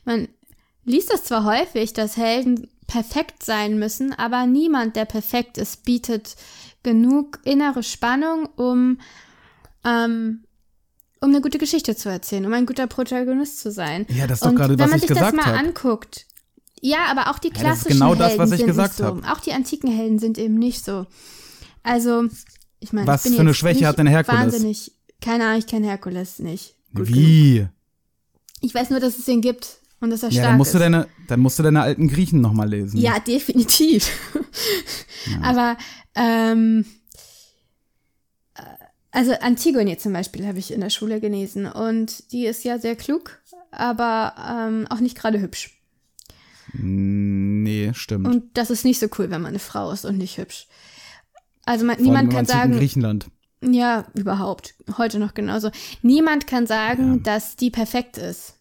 Man 0.04 0.28
liest 0.84 1.12
das 1.12 1.24
zwar 1.24 1.44
häufig, 1.44 1.92
dass 1.92 2.16
Helden 2.16 2.68
perfekt 2.86 3.44
sein 3.44 3.78
müssen, 3.78 4.12
aber 4.12 4.46
niemand, 4.46 4.96
der 4.96 5.04
perfekt 5.04 5.58
ist, 5.58 5.84
bietet 5.84 6.36
genug 6.82 7.38
innere 7.44 7.82
Spannung, 7.82 8.46
um, 8.56 8.98
ähm, 9.84 10.44
um 11.20 11.28
eine 11.30 11.40
gute 11.40 11.58
Geschichte 11.58 11.94
zu 11.94 12.08
erzählen, 12.08 12.46
um 12.46 12.52
ein 12.52 12.66
guter 12.66 12.86
Protagonist 12.86 13.60
zu 13.60 13.70
sein. 13.70 14.06
Ja, 14.08 14.26
das 14.26 14.38
ist 14.38 14.44
doch 14.44 14.50
Und 14.50 14.56
gerade, 14.56 14.78
wenn 14.78 14.80
was 14.80 14.90
man 14.90 14.96
ich 14.96 15.02
sich 15.02 15.08
das 15.10 15.18
gesagt 15.18 15.36
mal 15.36 15.46
habe. 15.46 15.58
anguckt, 15.58 16.26
ja, 16.80 17.04
aber 17.10 17.30
auch 17.30 17.38
die 17.38 17.50
klassischen 17.50 17.92
genau 17.92 18.14
das, 18.14 18.30
Helden 18.30 18.42
was 18.42 18.50
ich 18.52 18.58
sind 18.58 18.66
gesagt 18.66 18.88
nicht 18.88 18.96
so. 18.98 19.04
hab. 19.04 19.30
Auch 19.36 19.40
die 19.40 19.52
antiken 19.52 19.90
Helden 19.90 20.18
sind 20.18 20.38
eben 20.38 20.54
nicht 20.54 20.84
so. 20.84 21.06
Also, 21.82 22.24
ich 22.80 22.92
meine, 22.92 23.06
Was 23.06 23.24
ich 23.24 23.30
bin 23.30 23.34
für 23.36 23.40
eine 23.42 23.54
Schwäche 23.54 23.86
hat 23.86 23.98
denn 23.98 24.06
Herkules? 24.06 24.40
Wahnsinnig, 24.40 24.92
keine 25.20 25.44
Ahnung, 25.44 25.58
ich 25.58 25.66
kenne 25.66 25.86
Herkules 25.86 26.38
nicht. 26.38 26.74
Gut 26.94 27.06
genug. 27.06 27.18
Wie? 27.18 27.68
Ich 28.62 28.74
weiß 28.74 28.90
nur, 28.90 29.00
dass 29.00 29.18
es 29.18 29.26
den 29.26 29.42
gibt 29.42 29.80
und 30.00 30.10
dass 30.10 30.22
er 30.22 30.30
Ja, 30.30 30.34
stark 30.34 30.48
dann 30.50 30.58
musst, 30.58 30.74
du 30.74 30.78
deine, 30.78 31.06
dann 31.28 31.40
musst 31.40 31.58
du 31.58 31.62
deine 31.62 31.82
alten 31.82 32.08
Griechen 32.08 32.40
nochmal 32.40 32.68
lesen. 32.68 32.98
ja, 32.98 33.18
definitiv. 33.18 34.10
Aber 35.42 35.76
ähm, 36.14 36.84
äh, 38.54 38.62
also 39.10 39.32
Antigone 39.40 39.96
zum 39.98 40.12
Beispiel 40.12 40.46
habe 40.46 40.58
ich 40.58 40.72
in 40.72 40.80
der 40.80 40.90
Schule 40.90 41.20
gelesen 41.20 41.66
und 41.66 42.32
die 42.32 42.46
ist 42.46 42.64
ja 42.64 42.78
sehr 42.78 42.96
klug, 42.96 43.40
aber 43.70 44.34
ähm, 44.48 44.86
auch 44.88 45.00
nicht 45.00 45.16
gerade 45.18 45.40
hübsch. 45.40 45.76
Nee, 46.72 47.90
stimmt. 47.94 48.26
Und 48.26 48.56
das 48.56 48.70
ist 48.70 48.84
nicht 48.84 49.00
so 49.00 49.08
cool, 49.18 49.30
wenn 49.30 49.42
man 49.42 49.50
eine 49.50 49.58
Frau 49.58 49.90
ist 49.90 50.04
und 50.04 50.18
nicht 50.18 50.38
hübsch. 50.38 50.66
Also 51.64 51.84
man, 51.84 52.00
niemand 52.00 52.32
kann 52.32 52.46
sagen, 52.46 52.72
Griechenland. 52.72 53.26
ja, 53.60 54.06
überhaupt, 54.14 54.74
heute 54.96 55.18
noch 55.18 55.34
genauso. 55.34 55.70
Niemand 56.02 56.46
kann 56.46 56.66
sagen, 56.66 57.22
dass 57.22 57.56
die 57.56 57.70
perfekt 57.70 58.18
ist. 58.18 58.54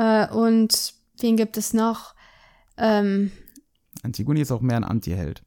Äh, 0.00 0.28
und 0.32 0.94
wen 1.20 1.36
gibt 1.36 1.58
es 1.58 1.74
noch? 1.74 2.14
Ähm, 2.78 3.30
Antigone 4.02 4.40
ist 4.40 4.50
auch 4.50 4.62
mehr 4.62 4.76
ein 4.76 4.84
Antiheld. 4.84 5.42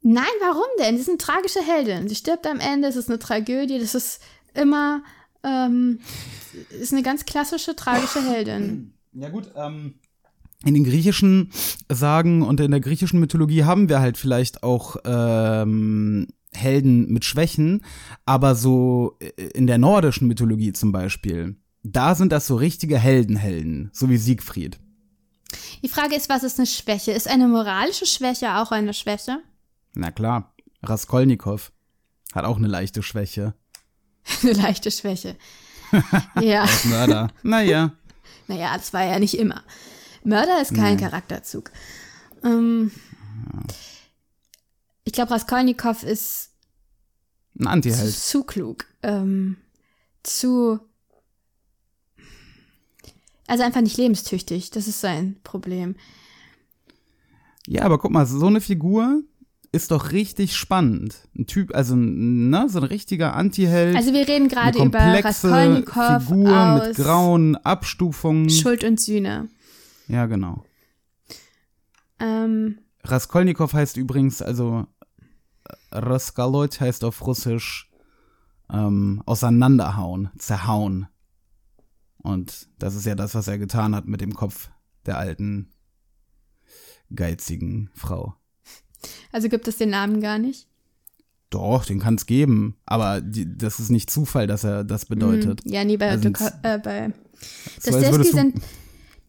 Nein, 0.00 0.24
warum 0.40 0.64
denn? 0.80 0.96
Sie 0.96 1.02
ist 1.02 1.08
eine 1.08 1.18
tragische 1.18 1.60
Heldin. 1.60 2.08
Sie 2.08 2.16
stirbt 2.16 2.44
am 2.48 2.58
Ende, 2.58 2.88
es 2.88 2.96
ist 2.96 3.08
eine 3.08 3.20
Tragödie, 3.20 3.78
das 3.78 3.94
ist 3.94 4.20
immer, 4.52 5.04
ähm, 5.44 6.00
ist 6.70 6.92
eine 6.92 7.04
ganz 7.04 7.24
klassische 7.24 7.76
tragische 7.76 8.20
Heldin. 8.20 8.94
Ja 9.12 9.28
gut, 9.28 9.52
ähm, 9.54 9.94
in 10.64 10.74
den 10.74 10.84
griechischen 10.84 11.52
Sagen 11.88 12.42
und 12.42 12.58
in 12.58 12.72
der 12.72 12.80
griechischen 12.80 13.20
Mythologie 13.20 13.62
haben 13.62 13.88
wir 13.88 14.00
halt 14.00 14.16
vielleicht 14.16 14.64
auch 14.64 14.96
ähm, 15.04 16.26
Helden 16.52 17.12
mit 17.12 17.24
Schwächen, 17.24 17.84
aber 18.24 18.56
so 18.56 19.18
in 19.54 19.66
der 19.68 19.78
nordischen 19.78 20.26
Mythologie 20.26 20.72
zum 20.72 20.90
Beispiel, 20.90 21.56
da 21.82 22.14
sind 22.14 22.32
das 22.32 22.46
so 22.46 22.56
richtige 22.56 22.98
Heldenhelden, 22.98 23.90
so 23.92 24.08
wie 24.08 24.16
Siegfried. 24.16 24.78
Die 25.82 25.88
Frage 25.88 26.14
ist, 26.14 26.28
was 26.28 26.42
ist 26.44 26.58
eine 26.58 26.66
Schwäche? 26.66 27.12
Ist 27.12 27.28
eine 27.28 27.48
moralische 27.48 28.06
Schwäche 28.06 28.56
auch 28.56 28.70
eine 28.70 28.94
Schwäche? 28.94 29.38
Na 29.94 30.10
klar, 30.10 30.54
Raskolnikow 30.82 31.72
hat 32.32 32.44
auch 32.44 32.56
eine 32.56 32.68
leichte 32.68 33.02
Schwäche. 33.02 33.54
Eine 34.42 34.52
leichte 34.52 34.92
Schwäche. 34.92 35.36
ja, 36.40 36.62
Als 36.62 36.84
Mörder. 36.84 37.28
naja. 37.42 37.92
naja, 38.46 38.76
das 38.76 38.92
war 38.92 39.04
ja 39.04 39.18
nicht 39.18 39.36
immer. 39.36 39.64
Mörder 40.22 40.62
ist 40.62 40.72
kein 40.74 40.96
Charakterzug. 40.96 41.72
Ähm, 42.44 42.92
ich 45.02 45.12
glaube, 45.12 45.32
Raskolnikow 45.32 46.04
ist 46.04 46.50
Ein 47.58 47.66
Antiheld. 47.66 48.14
zu 48.14 48.44
klug. 48.44 48.84
Ähm, 49.02 49.56
zu. 50.22 50.78
Also 53.46 53.64
einfach 53.64 53.80
nicht 53.80 53.96
lebenstüchtig. 53.96 54.70
Das 54.70 54.88
ist 54.88 55.00
sein 55.00 55.36
Problem. 55.42 55.96
Ja, 57.66 57.82
aber 57.82 57.98
guck 57.98 58.10
mal, 58.10 58.26
so 58.26 58.46
eine 58.46 58.60
Figur 58.60 59.22
ist 59.72 59.90
doch 59.90 60.12
richtig 60.12 60.54
spannend. 60.54 61.28
Ein 61.36 61.46
Typ, 61.46 61.74
also 61.74 61.94
ne, 61.96 62.68
so 62.68 62.78
ein 62.78 62.84
richtiger 62.84 63.34
Antiheld. 63.34 63.96
Also 63.96 64.12
wir 64.12 64.28
reden 64.28 64.48
gerade 64.48 64.82
über 64.82 64.98
Raskolnikow 64.98 66.22
Figur 66.22 66.56
aus 66.56 66.88
mit 66.88 66.96
grauen 66.96 67.56
Abstufungen. 67.56 68.50
Schuld 68.50 68.84
und 68.84 69.00
Sühne. 69.00 69.48
Ja, 70.08 70.26
genau. 70.26 70.64
Ähm, 72.20 72.78
Raskolnikow 73.04 73.72
heißt 73.72 73.96
übrigens, 73.96 74.42
also 74.42 74.86
Raskolot 75.90 76.80
heißt 76.80 77.04
auf 77.04 77.26
Russisch 77.26 77.90
ähm, 78.70 79.22
auseinanderhauen, 79.24 80.30
zerhauen. 80.38 81.08
Und 82.22 82.68
das 82.78 82.94
ist 82.94 83.06
ja 83.06 83.14
das, 83.14 83.34
was 83.34 83.48
er 83.48 83.58
getan 83.58 83.94
hat 83.94 84.06
mit 84.06 84.20
dem 84.20 84.34
Kopf 84.34 84.70
der 85.06 85.18
alten, 85.18 85.72
geizigen 87.14 87.90
Frau. 87.94 88.34
also 89.32 89.48
gibt 89.48 89.68
es 89.68 89.76
den 89.76 89.90
Namen 89.90 90.20
gar 90.20 90.38
nicht. 90.38 90.68
Doch, 91.50 91.84
den 91.84 91.98
kann 92.00 92.14
es 92.14 92.24
geben, 92.24 92.76
aber 92.86 93.20
die, 93.20 93.46
das 93.58 93.78
ist 93.78 93.90
nicht 93.90 94.08
Zufall, 94.10 94.46
dass 94.46 94.64
er 94.64 94.84
das 94.84 95.04
bedeutet. 95.04 95.60
Ja, 95.64 95.84
nie 95.84 95.98
bei, 95.98 96.08
Also 96.10 96.30
Duka, 96.30 96.50
äh, 96.62 96.78
bei 96.78 97.12
Dostoevsky 97.84 98.16
du- 98.30 98.32
sind 98.32 98.62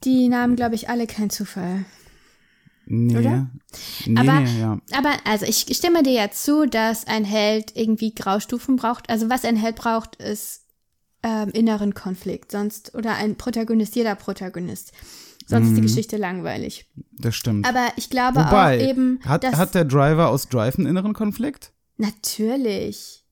die 0.05 0.29
Namen, 0.29 0.55
glaube 0.55 0.75
ich, 0.75 0.87
alle 0.89 1.05
kein 1.07 1.29
Zufall. 1.29 1.83
Nee. 2.85 3.17
oder? 3.17 3.49
Nee, 4.05 4.19
Aber- 4.19 4.39
nee, 4.39 4.59
ja. 4.59 4.79
Aber 4.93 5.11
also 5.25 5.45
ich 5.45 5.65
stimme 5.75 6.03
dir 6.03 6.13
ja 6.13 6.31
zu, 6.31 6.65
dass 6.65 7.07
ein 7.07 7.25
Held 7.25 7.75
irgendwie 7.75 8.13
Graustufen 8.13 8.75
braucht. 8.77 9.09
Also 9.09 9.29
was 9.29 9.43
ein 9.45 9.55
Held 9.57 9.75
braucht, 9.77 10.15
ist 10.17 10.62
ähm, 11.23 11.49
inneren 11.49 11.93
Konflikt. 11.93 12.51
Sonst, 12.51 12.93
oder 12.95 13.15
ein 13.15 13.35
Protagonist, 13.35 13.95
jeder 13.95 14.15
Protagonist. 14.15 14.91
Sonst 15.45 15.69
ist 15.69 15.77
die 15.77 15.81
Geschichte 15.81 16.17
langweilig. 16.17 16.85
Das 17.17 17.35
stimmt. 17.35 17.67
Aber 17.67 17.87
ich 17.97 18.09
glaube 18.09 18.39
Wobei, 18.39 18.77
auch 18.77 18.89
eben, 18.89 19.19
hat, 19.25 19.45
hat 19.45 19.75
der 19.75 19.85
Driver 19.85 20.29
aus 20.29 20.47
Drive 20.47 20.77
einen 20.77 20.87
inneren 20.87 21.13
Konflikt? 21.13 21.71
natürlich. 21.97 23.23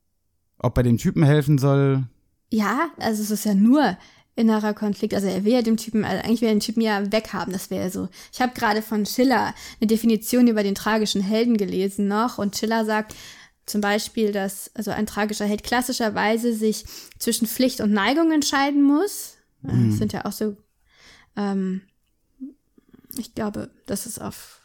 Ob 0.60 0.76
bei 0.76 0.84
dem 0.84 0.98
Typen 0.98 1.24
helfen 1.24 1.58
soll? 1.58 2.04
Ja, 2.50 2.90
also 2.98 3.24
es 3.24 3.32
ist 3.32 3.46
ja 3.46 3.56
nur 3.56 3.98
innerer 4.36 4.74
Konflikt. 4.74 5.14
Also 5.14 5.28
er 5.28 5.44
will 5.44 5.54
ja 5.54 5.62
dem 5.62 5.78
Typen, 5.78 6.06
also 6.06 6.24
eigentlich 6.24 6.42
will 6.42 6.50
er 6.50 6.56
den 6.56 6.60
Typen 6.60 6.82
ja 6.82 7.12
weghaben. 7.12 7.52
Das 7.52 7.70
wäre 7.70 7.90
so. 7.90 8.10
Ich 8.32 8.42
habe 8.42 8.54
gerade 8.54 8.82
von 8.82 9.06
Schiller 9.06 9.54
eine 9.80 9.88
Definition 9.88 10.48
über 10.48 10.64
den 10.64 10.76
tragischen 10.76 11.22
Helden 11.22 11.58
gelesen 11.58 12.08
noch 12.08 12.38
und 12.38 12.56
Schiller 12.56 12.86
sagt 12.86 13.16
zum 13.66 13.82
Beispiel, 13.82 14.32
dass 14.32 14.72
also 14.76 14.92
ein 14.92 15.06
tragischer 15.06 15.46
Held 15.46 15.64
klassischerweise 15.64 16.54
sich 16.54 16.86
zwischen 17.20 17.48
Pflicht 17.48 17.82
und 17.82 17.92
Neigung 17.92 18.32
entscheiden 18.32 18.82
muss. 18.84 19.36
Äh, 19.64 19.90
Das 19.90 19.98
sind 19.98 20.14
ja 20.14 20.26
auch 20.26 20.32
so, 20.32 20.58
ähm, 21.36 21.82
ich 23.18 23.34
glaube, 23.36 23.70
das 23.86 24.06
ist 24.06 24.20
auf 24.20 24.60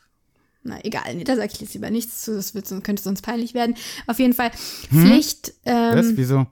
na 0.68 0.84
egal, 0.84 1.14
nee, 1.14 1.22
da 1.22 1.36
sage 1.36 1.52
ich 1.52 1.60
jetzt 1.60 1.74
lieber 1.74 1.90
nichts 1.90 2.22
zu, 2.22 2.34
das 2.34 2.54
wird, 2.54 2.66
könnte 2.82 3.02
sonst 3.02 3.22
peinlich 3.22 3.54
werden. 3.54 3.76
Auf 4.08 4.18
jeden 4.18 4.32
Fall 4.32 4.50
Pflicht, 4.50 5.54
ähm, 5.64 5.96
Was? 5.96 6.16
Wieso? 6.16 6.46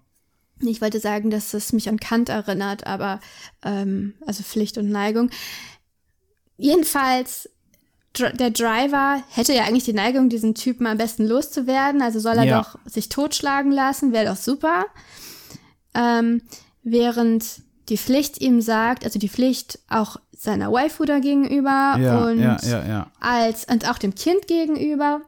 ich 0.60 0.80
wollte 0.80 1.00
sagen, 1.00 1.30
dass 1.30 1.52
es 1.52 1.72
mich 1.72 1.88
an 1.88 1.98
Kant 1.98 2.28
erinnert, 2.28 2.86
aber 2.86 3.20
ähm, 3.62 4.14
also 4.24 4.42
Pflicht 4.42 4.78
und 4.78 4.88
Neigung. 4.88 5.30
Jedenfalls, 6.56 7.50
der 8.18 8.50
Driver 8.50 9.22
hätte 9.30 9.52
ja 9.54 9.64
eigentlich 9.64 9.84
die 9.84 9.92
Neigung, 9.92 10.28
diesen 10.28 10.54
Typen 10.54 10.86
am 10.86 10.96
besten 10.98 11.26
loszuwerden. 11.26 12.00
Also 12.02 12.20
soll 12.20 12.36
er 12.38 12.44
Ja. 12.44 12.58
doch 12.62 12.78
sich 12.86 13.08
totschlagen 13.08 13.72
lassen, 13.72 14.12
wäre 14.12 14.26
doch 14.26 14.36
super. 14.36 14.86
Ähm, 15.94 16.42
während 16.82 17.44
die 17.88 17.98
Pflicht 17.98 18.40
ihm 18.40 18.60
sagt, 18.60 19.04
also 19.04 19.18
die 19.18 19.28
Pflicht 19.28 19.78
auch 19.88 20.16
seiner 20.36 20.72
Waifu 20.72 21.04
da 21.04 21.18
gegenüber 21.18 21.96
Ja, 22.00 22.24
und 22.26 22.40
ja, 22.40 22.58
ja, 22.62 23.10
als 23.20 23.64
und 23.66 23.88
auch 23.88 23.98
dem 23.98 24.14
Kind 24.14 24.46
gegenüber 24.46 25.20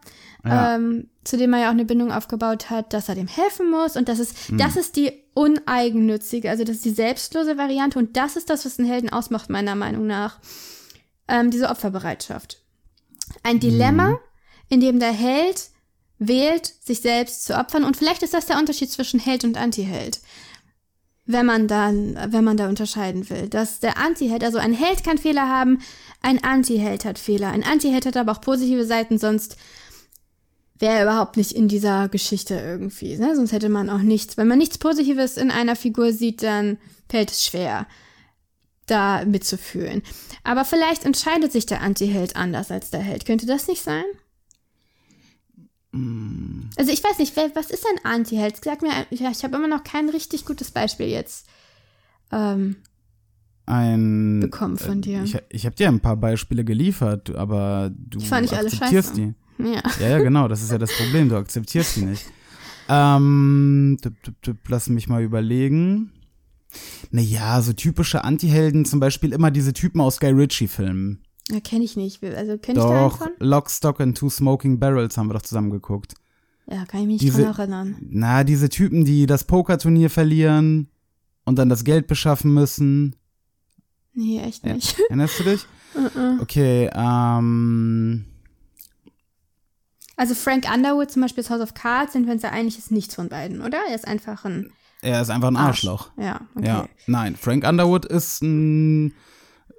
ähm, 0.44 1.08
zu 1.24 1.36
dem 1.36 1.52
er 1.54 1.60
ja 1.62 1.66
auch 1.66 1.72
eine 1.72 1.84
Bindung 1.84 2.12
aufgebaut 2.12 2.70
hat, 2.70 2.92
dass 2.92 3.08
er 3.08 3.16
dem 3.16 3.26
helfen 3.26 3.68
muss 3.68 3.96
und 3.96 4.08
das 4.08 4.20
ist, 4.20 4.48
Hm. 4.48 4.58
das 4.58 4.76
ist 4.76 4.94
die 4.94 5.12
uneigennützige, 5.34 6.48
also 6.50 6.62
das 6.62 6.76
ist 6.76 6.84
die 6.84 6.90
selbstlose 6.90 7.58
Variante 7.58 7.98
und 7.98 8.16
das 8.16 8.36
ist 8.36 8.48
das, 8.48 8.64
was 8.64 8.78
einen 8.78 8.86
Helden 8.88 9.10
ausmacht, 9.10 9.50
meiner 9.50 9.74
Meinung 9.74 10.06
nach. 10.06 10.38
Ähm, 11.28 11.50
diese 11.50 11.68
Opferbereitschaft. 11.68 12.62
Ein 13.42 13.60
Dilemma, 13.60 14.08
Hm. 14.08 14.18
in 14.68 14.80
dem 14.80 15.00
der 15.00 15.12
Held 15.12 15.70
wählt, 16.18 16.72
sich 16.82 17.00
selbst 17.00 17.44
zu 17.44 17.58
opfern 17.58 17.84
und 17.84 17.96
vielleicht 17.96 18.22
ist 18.22 18.34
das 18.34 18.46
der 18.46 18.58
Unterschied 18.58 18.90
zwischen 18.90 19.20
Held 19.20 19.44
und 19.44 19.56
Antiheld. 19.56 20.20
Wenn 21.26 21.44
man 21.44 21.66
dann, 21.66 22.16
wenn 22.28 22.44
man 22.44 22.56
da 22.56 22.68
unterscheiden 22.68 23.28
will, 23.30 23.48
dass 23.48 23.80
der 23.80 23.98
Antiheld, 23.98 24.44
also 24.44 24.58
ein 24.58 24.72
Held 24.72 25.02
kann 25.02 25.18
Fehler 25.18 25.48
haben, 25.48 25.80
ein 26.22 26.42
Antiheld 26.42 27.04
hat 27.04 27.18
Fehler. 27.18 27.50
Ein 27.50 27.64
Antiheld 27.64 28.06
hat 28.06 28.16
aber 28.16 28.32
auch 28.32 28.40
positive 28.40 28.84
Seiten, 28.84 29.18
sonst 29.18 29.56
wäre 30.78 30.94
er 30.96 31.02
überhaupt 31.02 31.36
nicht 31.36 31.52
in 31.52 31.68
dieser 31.68 32.08
Geschichte 32.08 32.54
irgendwie. 32.54 33.16
Ne? 33.16 33.34
Sonst 33.34 33.52
hätte 33.52 33.68
man 33.68 33.90
auch 33.90 34.02
nichts. 34.02 34.36
Wenn 34.36 34.46
man 34.48 34.58
nichts 34.58 34.78
Positives 34.78 35.36
in 35.36 35.50
einer 35.50 35.74
Figur 35.74 36.12
sieht, 36.12 36.42
dann 36.42 36.78
fällt 37.08 37.30
es 37.30 37.44
schwer, 37.44 37.86
da 38.86 39.24
mitzufühlen. 39.24 40.02
Aber 40.44 40.64
vielleicht 40.64 41.04
entscheidet 41.04 41.52
sich 41.52 41.66
der 41.66 41.80
Antiheld 41.82 42.36
anders 42.36 42.70
als 42.70 42.90
der 42.90 43.00
Held. 43.00 43.26
Könnte 43.26 43.46
das 43.46 43.68
nicht 43.68 43.82
sein? 43.82 44.04
Also 46.78 46.92
ich 46.92 47.02
weiß 47.02 47.18
nicht, 47.18 47.36
wer, 47.36 47.50
was 47.54 47.70
ist 47.70 47.84
ein 47.86 48.04
Antiheld? 48.04 48.62
Sag 48.62 48.82
mir, 48.82 48.90
ja, 49.10 49.30
ich 49.30 49.44
habe 49.44 49.56
immer 49.56 49.68
noch 49.68 49.82
kein 49.82 50.08
richtig 50.10 50.44
gutes 50.44 50.70
Beispiel 50.70 51.06
jetzt 51.06 51.46
ähm, 52.32 52.76
Ein. 53.64 54.40
bekommen 54.40 54.76
von 54.76 55.00
dir. 55.00 55.22
Ich, 55.22 55.38
ich 55.48 55.64
habe 55.64 55.74
dir 55.74 55.88
ein 55.88 56.00
paar 56.00 56.16
Beispiele 56.16 56.64
geliefert, 56.64 57.34
aber 57.34 57.90
du 57.96 58.18
Die 58.18 58.26
fand 58.26 58.44
ich 58.46 58.52
alle 58.52 58.66
akzeptierst 58.66 59.16
scheiße. 59.16 59.34
die. 59.58 59.64
ja. 59.72 59.82
Ja, 60.00 60.08
ja, 60.08 60.18
genau, 60.18 60.48
das 60.48 60.62
ist 60.62 60.70
ja 60.70 60.78
das 60.78 60.92
Problem, 60.92 61.30
du 61.30 61.36
akzeptierst 61.36 61.96
die 61.96 62.02
nicht. 62.04 62.26
Ähm, 62.88 63.96
lass 64.68 64.88
mich 64.88 65.08
mal 65.08 65.22
überlegen. 65.22 66.12
Naja, 67.10 67.60
so 67.62 67.72
typische 67.72 68.24
Antihelden, 68.24 68.84
zum 68.84 69.00
Beispiel 69.00 69.32
immer 69.32 69.50
diese 69.50 69.72
Typen 69.72 70.00
aus 70.00 70.18
Guy 70.20 70.30
Ritchie-Filmen. 70.30 71.22
ja 71.50 71.60
kenne 71.60 71.84
ich 71.84 71.96
nicht. 71.96 72.22
Also 72.24 72.58
kenne 72.58 72.78
ich 72.80 72.84
da 72.84 72.90
einen 72.90 73.08
Doch, 73.10 73.18
von? 73.18 73.28
Lock, 73.38 73.70
Stock 73.70 74.00
and 74.00 74.16
Two 74.16 74.28
Smoking 74.30 74.78
Barrels 74.78 75.16
haben 75.16 75.28
wir 75.28 75.34
doch 75.34 75.42
zusammen 75.42 75.70
geguckt. 75.70 76.14
Ja, 76.68 76.84
kann 76.84 77.00
ich 77.02 77.06
mich 77.06 77.22
nicht 77.22 77.34
Diese- 77.36 77.44
dran 77.44 77.54
erinnern. 77.58 77.96
Na, 78.10 78.42
diese 78.44 78.68
Typen, 78.68 79.04
die 79.04 79.26
das 79.26 79.44
Pokerturnier 79.44 80.10
verlieren 80.10 80.88
und 81.44 81.58
dann 81.58 81.68
das 81.68 81.84
Geld 81.84 82.08
beschaffen 82.08 82.52
müssen. 82.52 83.14
Nee, 84.14 84.40
echt 84.40 84.64
nicht. 84.64 84.98
Erinnerst 85.08 85.38
du 85.40 85.44
dich? 85.44 85.66
Okay, 86.42 86.90
ähm. 86.94 88.26
Also 90.16 90.34
Frank 90.34 90.66
Underwood 90.72 91.10
zum 91.10 91.22
Beispiel 91.22 91.44
aus 91.44 91.50
House 91.50 91.60
of 91.60 91.74
Cards, 91.74 92.12
sind 92.14 92.26
wir 92.26 92.32
uns 92.32 92.42
ja 92.42 92.50
einig, 92.50 92.76
ist 92.78 92.90
nichts 92.90 93.14
von 93.14 93.28
beiden, 93.28 93.60
oder? 93.62 93.78
Er 93.88 93.94
ist 93.94 94.06
einfach 94.06 94.44
ein 94.44 94.70
Er 95.02 95.22
ist 95.22 95.30
einfach 95.30 95.48
ein 95.48 95.56
Arsch. 95.56 95.84
Arschloch. 95.84 96.10
Ja, 96.18 96.40
okay. 96.54 96.66
Ja, 96.66 96.88
nein, 97.06 97.36
Frank 97.36 97.68
Underwood 97.68 98.06
ist 98.06 98.42
ein, 98.42 99.14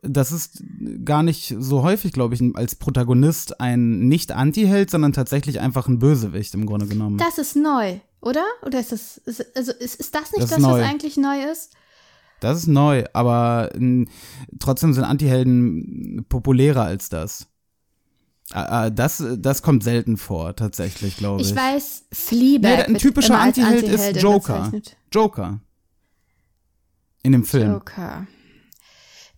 das 0.02 0.32
ist 0.32 0.64
gar 1.04 1.24
nicht 1.24 1.56
so 1.60 1.84
häufig, 1.84 2.14
glaube 2.14 2.36
ich, 2.36 2.56
als 2.56 2.76
Protagonist 2.76 3.60
ein 3.60 4.08
nicht 4.08 4.32
Anti-Held, 4.32 4.90
sondern 4.90 5.14
tatsächlich 5.14 5.60
einfach 5.60 5.88
ein 5.88 6.00
Bösewicht 6.00 6.54
im 6.54 6.66
Grunde 6.66 6.88
genommen. 6.88 7.18
Das 7.18 7.38
ist 7.38 7.56
neu, 7.56 8.00
oder? 8.22 8.46
Oder 8.66 8.80
ist 8.80 8.92
das, 8.92 9.18
ist, 9.18 9.46
also 9.56 9.72
ist, 9.72 9.96
ist 9.96 10.14
das 10.14 10.32
nicht 10.32 10.44
Das 10.44 10.50
das, 10.52 10.62
was 10.62 10.82
eigentlich 10.82 11.18
neu 11.18 11.42
ist? 11.52 11.74
Das 12.40 12.60
ist 12.60 12.68
neu, 12.68 13.04
aber 13.14 13.72
n, 13.74 14.10
trotzdem 14.60 14.94
sind 14.94 15.04
Anti-Helden 15.04 16.26
populärer 16.30 16.84
als 16.84 17.10
das. 17.10 17.48
Äh, 18.54 18.88
äh, 18.88 18.92
Das, 18.92 19.24
das 19.38 19.62
kommt 19.62 19.84
selten 19.84 20.18
vor, 20.18 20.56
tatsächlich, 20.56 21.18
glaube 21.18 21.42
ich. 21.42 21.52
Ich 21.52 21.56
weiß, 21.56 22.06
Fleabag 22.12 22.88
Nee, 22.88 22.96
ein 22.96 22.98
typischer 22.98 23.40
Antiheld 23.40 23.84
ist 23.84 23.92
Antiheldin 23.94 24.22
Joker. 24.22 24.54
bezeichnet. 24.58 24.98
Joker. 25.12 25.60
In 27.24 27.32
dem 27.34 27.44
Film. 27.44 27.72
Joker. 27.74 28.28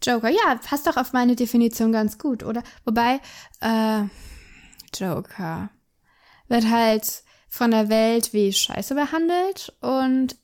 Joker, 0.04 0.30
ja, 0.30 0.56
passt 0.64 0.88
doch 0.88 0.96
auf 0.98 1.12
meine 1.12 1.36
Definition 1.36 1.92
ganz 1.92 2.18
gut, 2.18 2.44
oder? 2.44 2.64
Wobei, 2.86 3.20
äh, 3.62 4.04
Joker 4.96 5.70
wird 6.48 6.70
halt 6.70 7.24
von 7.50 7.72
der 7.72 7.90
Welt 7.90 8.32
wie 8.34 8.54
Scheiße 8.54 8.96
behandelt 8.96 9.74
und 9.82 10.36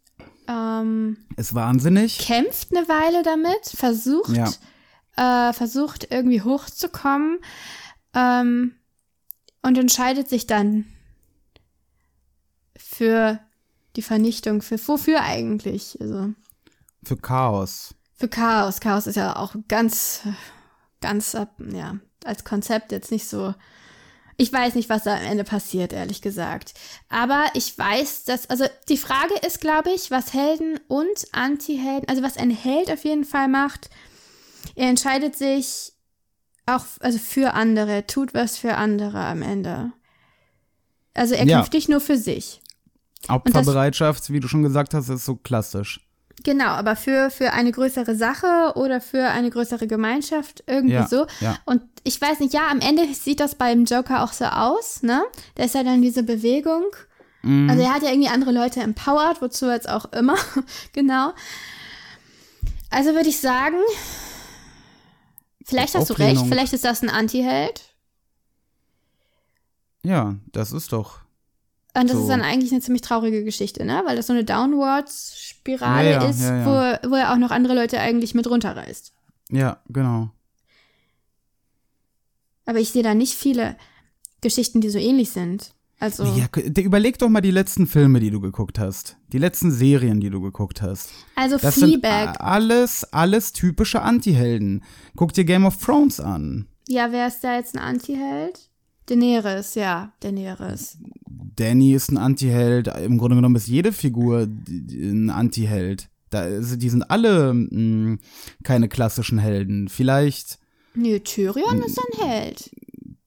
ähm, 0.47 1.17
Ist 1.37 1.53
wahnsinnig. 1.55 2.17
kämpft 2.19 2.75
eine 2.75 2.87
Weile 2.87 3.23
damit, 3.23 3.65
versucht, 3.75 4.59
äh, 5.15 5.53
versucht 5.53 6.07
irgendwie 6.11 6.41
hochzukommen 6.41 7.39
ähm, 8.15 8.75
und 9.61 9.77
entscheidet 9.77 10.29
sich 10.29 10.47
dann 10.47 10.85
für 12.77 13.39
die 13.95 14.01
Vernichtung, 14.01 14.61
für 14.61 14.79
wofür 14.87 15.21
eigentlich? 15.21 15.97
Also 16.01 16.33
Für 17.03 17.17
Chaos. 17.17 17.95
für 18.17 18.27
Chaos. 18.27 18.79
Chaos 18.79 19.07
ist 19.07 19.15
ja 19.15 19.35
auch 19.35 19.55
ganz, 19.67 20.21
ganz, 21.01 21.35
ab- 21.35 21.55
ja, 21.71 21.97
als 22.23 22.43
Konzept 22.43 22.91
jetzt 22.91 23.11
nicht 23.11 23.27
so. 23.27 23.53
Ich 24.37 24.51
weiß 24.51 24.75
nicht, 24.75 24.89
was 24.89 25.03
da 25.03 25.15
am 25.15 25.23
Ende 25.23 25.45
passiert, 25.45 25.93
ehrlich 25.93 26.21
gesagt. 26.21 26.73
Aber 27.07 27.45
ich 27.53 27.77
weiß, 27.77 28.25
dass, 28.25 28.49
also 28.49 28.65
die 28.89 28.97
Frage 28.97 29.33
ist, 29.47 29.61
glaube 29.61 29.91
ich, 29.91 30.11
was 30.11 30.33
Helden 30.33 30.77
und 30.89 31.25
Anti-Helden, 31.31 32.09
also 32.09 32.21
was 32.21 32.35
ein 32.35 32.49
Held 32.51 32.91
auf 32.91 33.05
jeden 33.05 33.23
Fall 33.23 33.47
macht, 33.47 33.89
er 34.75 34.89
entscheidet 34.89 35.37
sich 35.37 35.93
auch, 36.65 36.85
also 36.99 37.17
für 37.19 37.53
andere, 37.53 38.07
tut 38.07 38.33
was 38.33 38.57
für 38.57 38.75
andere 38.75 39.19
am 39.19 39.41
Ende. 39.41 39.91
Also 41.13 41.35
er 41.35 41.45
Ja. 41.45 41.57
kämpft 41.57 41.73
nicht 41.73 41.89
nur 41.89 42.01
für 42.01 42.17
sich. 42.17 42.61
Opferbereitschaft, 43.27 44.31
wie 44.31 44.39
du 44.39 44.47
schon 44.47 44.63
gesagt 44.63 44.93
hast, 44.93 45.09
ist 45.09 45.25
so 45.25 45.35
klassisch. 45.35 46.01
Genau, 46.43 46.65
aber 46.67 46.95
für, 46.95 47.31
für 47.31 47.53
eine 47.53 47.71
größere 47.71 48.15
Sache 48.15 48.73
oder 48.75 49.01
für 49.01 49.29
eine 49.29 49.49
größere 49.49 49.87
Gemeinschaft, 49.87 50.63
irgendwie 50.67 50.95
Ja, 50.95 51.07
so. 51.07 51.25
ja. 51.39 51.57
Und 51.65 51.81
ich 52.03 52.19
weiß 52.21 52.39
nicht, 52.39 52.53
ja, 52.53 52.67
am 52.69 52.81
Ende 52.81 53.11
sieht 53.13 53.39
das 53.39 53.55
beim 53.55 53.85
Joker 53.85 54.23
auch 54.23 54.33
so 54.33 54.45
aus, 54.45 55.01
ne? 55.01 55.23
Da 55.55 55.63
ist 55.63 55.73
ja 55.75 55.83
dann 55.83 56.01
diese 56.01 56.23
Bewegung. 56.23 56.83
Mhm. 57.41 57.69
Also 57.69 57.81
er 57.83 57.93
hat 57.93 58.03
ja 58.03 58.09
irgendwie 58.09 58.27
andere 58.29 58.51
Leute 58.51 58.81
empowered, 58.81 59.41
wozu 59.41 59.67
jetzt 59.71 59.89
auch 59.89 60.11
immer, 60.11 60.35
genau. 60.93 61.33
Also 62.91 63.13
würde 63.15 63.29
ich 63.29 63.39
sagen, 63.39 63.77
vielleicht 65.65 65.95
hast 65.95 66.09
du 66.09 66.13
recht, 66.13 66.21
Auflehnung. 66.37 66.47
vielleicht 66.47 66.73
ist 66.73 66.85
das 66.85 67.01
ein 67.03 67.09
Anti-Held. 67.09 67.81
Ja, 70.03 70.35
das 70.51 70.71
ist 70.71 70.91
doch. 70.93 71.19
Und 71.97 72.09
das 72.09 72.17
So. 72.17 72.23
ist 72.23 72.29
dann 72.29 72.41
eigentlich 72.41 72.71
eine 72.71 72.81
ziemlich 72.81 73.01
traurige 73.01 73.43
Geschichte, 73.43 73.85
ne? 73.85 74.03
Weil 74.05 74.15
das 74.17 74.27
so 74.27 74.33
eine 74.33 74.43
Downwards-Spirale 74.43 76.11
Ja, 76.11 76.21
ja, 76.23 76.29
ist, 76.29 76.41
ja. 76.41 76.65
Wo, 77.03 77.09
wo 77.11 77.15
er 77.15 77.31
auch 77.33 77.37
noch 77.37 77.51
andere 77.51 77.73
Leute 77.73 77.99
eigentlich 77.99 78.33
mit 78.35 78.47
runterreißt. 78.47 79.13
Ja, 79.51 79.81
genau. 79.89 80.29
Aber 82.65 82.79
ich 82.79 82.89
sehe 82.89 83.03
da 83.03 83.13
nicht 83.13 83.33
viele 83.33 83.77
Geschichten, 84.41 84.81
die 84.81 84.89
so 84.89 84.97
ähnlich 84.97 85.29
sind. 85.31 85.74
Also, 85.99 86.25
Ja, 86.25 86.47
überleg 86.81 87.17
doch 87.19 87.29
mal 87.29 87.41
die 87.41 87.51
letzten 87.51 87.87
Filme, 87.87 88.19
die 88.19 88.29
du 88.31 88.41
geguckt 88.41 88.79
hast. 88.79 89.17
Die 89.31 89.37
letzten 89.37 89.71
Serien, 89.71 90.19
die 90.19 90.29
du 90.29 90.41
geguckt 90.41 90.81
hast. 90.81 91.09
also 91.35 91.57
Das 91.57 91.75
sind 91.75 91.89
Fleabag. 92.01 92.39
a- 92.41 92.43
alles, 92.43 93.05
alles 93.13 93.53
typische 93.53 94.01
Anti-Helden. 94.01 94.83
Guck 95.15 95.33
dir 95.33 95.45
Game 95.45 95.65
of 95.65 95.77
Thrones 95.77 96.19
an. 96.19 96.67
Ja, 96.87 97.11
wer 97.11 97.27
ist 97.27 97.43
da 97.43 97.55
jetzt 97.55 97.75
ein 97.75 97.81
Anti-Held? 97.81 98.69
Daenerys, 99.07 99.75
ja, 99.75 100.13
Daenerys. 100.19 100.97
Danny 101.55 101.93
ist 101.93 102.11
ein 102.11 102.17
Anti-Held. 102.17 102.87
Im 103.05 103.17
Grunde 103.17 103.35
genommen 103.37 103.55
ist 103.55 103.67
jede 103.67 103.91
Figur 103.93 104.47
ein 104.47 105.29
Anti-Held. 105.29 106.09
Da, 106.31 106.39
also 106.41 106.75
die 106.75 106.89
sind 106.89 107.09
alle 107.09 107.53
mh, 107.53 108.17
keine 108.63 108.89
klassischen 108.89 109.37
Helden. 109.37 109.87
Vielleicht 109.87 110.57
Nö, 110.95 111.19
Tyrion 111.19 111.81
ist 111.83 111.99
ein 111.99 112.27
Held. 112.27 112.71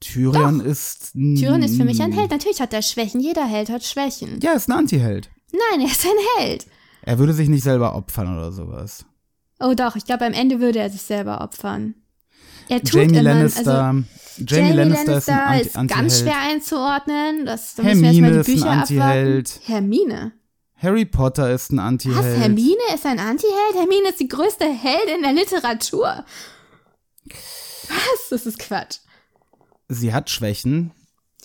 Tyrion 0.01 0.61
ist. 0.61 1.11
mh, 1.15 1.41
Tyrion 1.41 1.63
ist 1.63 1.77
für 1.77 1.85
mich 1.85 2.01
ein 2.03 2.13
Held. 2.13 2.31
Natürlich 2.31 2.61
hat 2.61 2.73
er 2.73 2.83
Schwächen. 2.83 3.21
Jeder 3.21 3.47
Held 3.47 3.69
hat 3.71 3.85
Schwächen. 3.85 4.39
Ja, 4.43 4.53
ist 4.53 4.69
ein 4.69 4.73
Anti-Held. 4.73 5.31
Nein, 5.53 5.81
er 5.81 5.91
ist 5.91 6.05
ein 6.05 6.43
Held. 6.45 6.67
Er 7.03 7.19
würde 7.19 7.33
sich 7.33 7.49
nicht 7.49 7.63
selber 7.65 7.95
opfern 7.95 8.37
oder 8.37 8.53
sowas. 8.53 9.05
Oh 9.61 9.75
doch, 9.75 9.97
ich 9.97 10.05
glaube, 10.05 10.25
am 10.27 10.33
Ende 10.33 10.61
würde 10.61 10.79
er 10.79 10.91
sich 10.91 11.03
selber 11.03 11.41
opfern. 11.41 11.95
Er 12.69 12.81
tut 12.83 12.95
Jamie 12.95 13.13
immer, 13.19 13.23
Lannister. 13.23 13.83
also 13.85 14.05
Jamie, 14.47 14.73
Lannister, 14.73 15.17
ist 15.17 15.29
ein 15.77 15.87
ist 15.87 15.95
ganz 15.95 16.21
schwer 16.21 16.39
einzuordnen. 16.39 17.47
Das, 17.47 17.75
da 17.75 17.83
müssen 17.83 18.03
wir 18.03 18.09
Hermine 18.11 18.37
erstmal 18.37 18.41
ist 18.41 18.47
die 18.47 18.53
ein 18.53 18.57
Bücher 18.57 18.71
Anti-Held. 19.03 19.61
Hermine. 19.65 20.33
Harry 20.77 21.05
Potter 21.07 21.53
ist 21.53 21.73
ein 21.73 21.79
Was? 21.79 21.85
Anti-Held. 21.87 22.39
Hermine 22.41 22.95
ist 22.95 23.07
ein 23.07 23.19
Anti-Held? 23.19 23.75
Hermine 23.75 24.09
ist 24.11 24.21
die 24.21 24.29
größte 24.29 24.65
Heldin 24.67 25.23
der 25.23 25.33
Literatur. 25.33 26.25
Was? 27.89 28.29
Das 28.31 28.47
ist 28.47 28.59
Quatsch. 28.59 28.99
Sie 29.89 30.13
hat 30.13 30.31
Schwächen. 30.31 30.93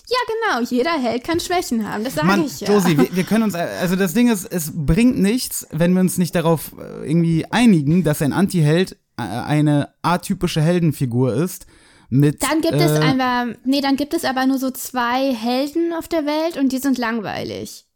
Ja, 0.10 0.17
genau. 0.27 0.69
Jeder 0.69 1.01
Held 1.01 1.23
kann 1.23 1.39
Schwächen 1.39 1.88
haben. 1.88 2.03
Das 2.03 2.15
sage 2.15 2.43
ich 2.45 2.60
ja. 2.60 2.71
Josie, 2.71 2.97
wir, 2.97 3.15
wir 3.15 3.23
können 3.23 3.43
uns, 3.43 3.56
also 3.56 3.95
das 3.95 4.13
Ding 4.13 4.29
ist, 4.29 4.45
es 4.45 4.71
bringt 4.73 5.17
nichts, 5.17 5.65
wenn 5.71 5.93
wir 5.93 6.01
uns 6.01 6.17
nicht 6.17 6.36
darauf 6.36 6.73
äh, 6.77 7.08
irgendwie 7.08 7.45
einigen, 7.51 8.03
dass 8.03 8.21
ein 8.21 8.34
Anti-Held 8.34 8.97
äh, 9.17 9.21
eine 9.21 9.93
atypische 10.01 10.62
Heldenfigur 10.62 11.34
ist, 11.34 11.67
mit. 12.10 12.43
Dann 12.43 12.62
gibt 12.62 12.75
es 12.75 12.91
äh, 12.91 13.03
aber, 13.03 13.56
nee, 13.65 13.82
dann 13.82 13.95
gibt 13.95 14.13
es 14.13 14.23
aber 14.25 14.45
nur 14.45 14.60
so 14.60 14.71
zwei 14.71 15.34
Helden 15.34 15.93
auf 15.93 16.08
der 16.08 16.25
Welt 16.25 16.58
und 16.58 16.71
die 16.71 16.77
sind 16.77 16.97
langweilig. 16.97 17.88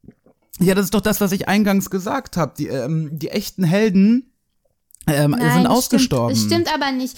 Ja, 0.60 0.74
das 0.74 0.86
ist 0.86 0.94
doch 0.94 1.02
das, 1.02 1.22
was 1.22 1.32
ich 1.32 1.48
eingangs 1.48 1.90
gesagt 1.90 2.36
habe. 2.36 2.54
Die, 2.58 2.68
ähm, 2.68 3.10
die 3.20 3.30
echten 3.30 3.64
Helden 3.64 4.34
ähm, 5.08 5.32
Nein, 5.32 5.52
sind 5.52 5.64
das 5.66 5.72
ausgestorben. 5.72 6.36
Stimmt, 6.36 6.52
das 6.52 6.74
stimmt 6.74 6.74
aber 6.74 6.92
nicht. 6.92 7.18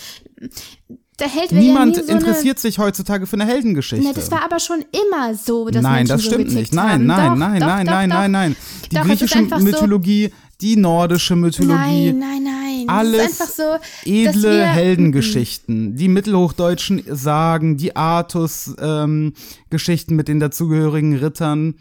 Der 1.19 1.27
Held 1.27 1.51
Niemand 1.51 1.97
ja 1.97 2.01
nie 2.03 2.08
so 2.08 2.13
interessiert 2.13 2.60
sich 2.60 2.79
heutzutage 2.79 3.27
für 3.27 3.36
eine 3.36 3.45
Heldengeschichte. 3.45 3.97
Eine, 4.05 4.10
ne, 4.10 4.13
das 4.15 4.32
war 4.32 4.41
aber 4.43 4.60
schon 4.60 4.84
immer 4.91 5.36
so, 5.36 5.69
dass 5.69 5.84
nein, 5.84 6.08
Menschen 6.08 6.15
das 6.15 6.21
so 6.23 6.27
stimmt 6.29 6.45
getickt 6.45 6.60
nicht. 6.60 6.73
Nein, 6.73 7.05
nein, 7.05 7.29
doch, 7.32 7.36
nein, 7.36 7.60
doch, 7.60 7.67
nein, 7.67 7.86
doch, 7.86 7.93
nein, 7.93 8.10
nein, 8.10 8.32
nein. 8.32 8.55
Die 8.91 8.95
griechische 8.95 9.38
einfach 9.39 9.60
so- 9.60 9.65
Mythologie, 9.65 10.32
die 10.62 10.75
nordische 10.75 11.36
Mythologie, 11.36 12.12
Nein, 12.13 12.19
nein, 12.19 12.43
nein. 12.43 12.86
alles 12.89 13.38
so, 13.55 13.77
edle 14.03 14.58
wir, 14.58 14.65
Heldengeschichten, 14.65 15.95
die 15.95 16.08
mittelhochdeutschen 16.10 17.03
Sagen, 17.08 17.77
die 17.77 17.95
Artus-Geschichten 17.95 20.15
mit 20.15 20.27
den 20.27 20.39
dazugehörigen 20.39 21.15
Rittern, 21.17 21.75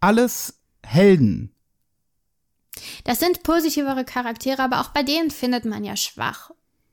alles 0.00 0.54
Helden. 0.82 1.52
Das 3.04 3.20
sind 3.20 3.42
positivere 3.42 4.04
Charaktere, 4.04 4.62
aber 4.62 4.80
auch 4.80 4.90
bei 4.90 5.02
denen 5.02 5.30
findet 5.30 5.64
man 5.64 5.82
ja 5.82 5.96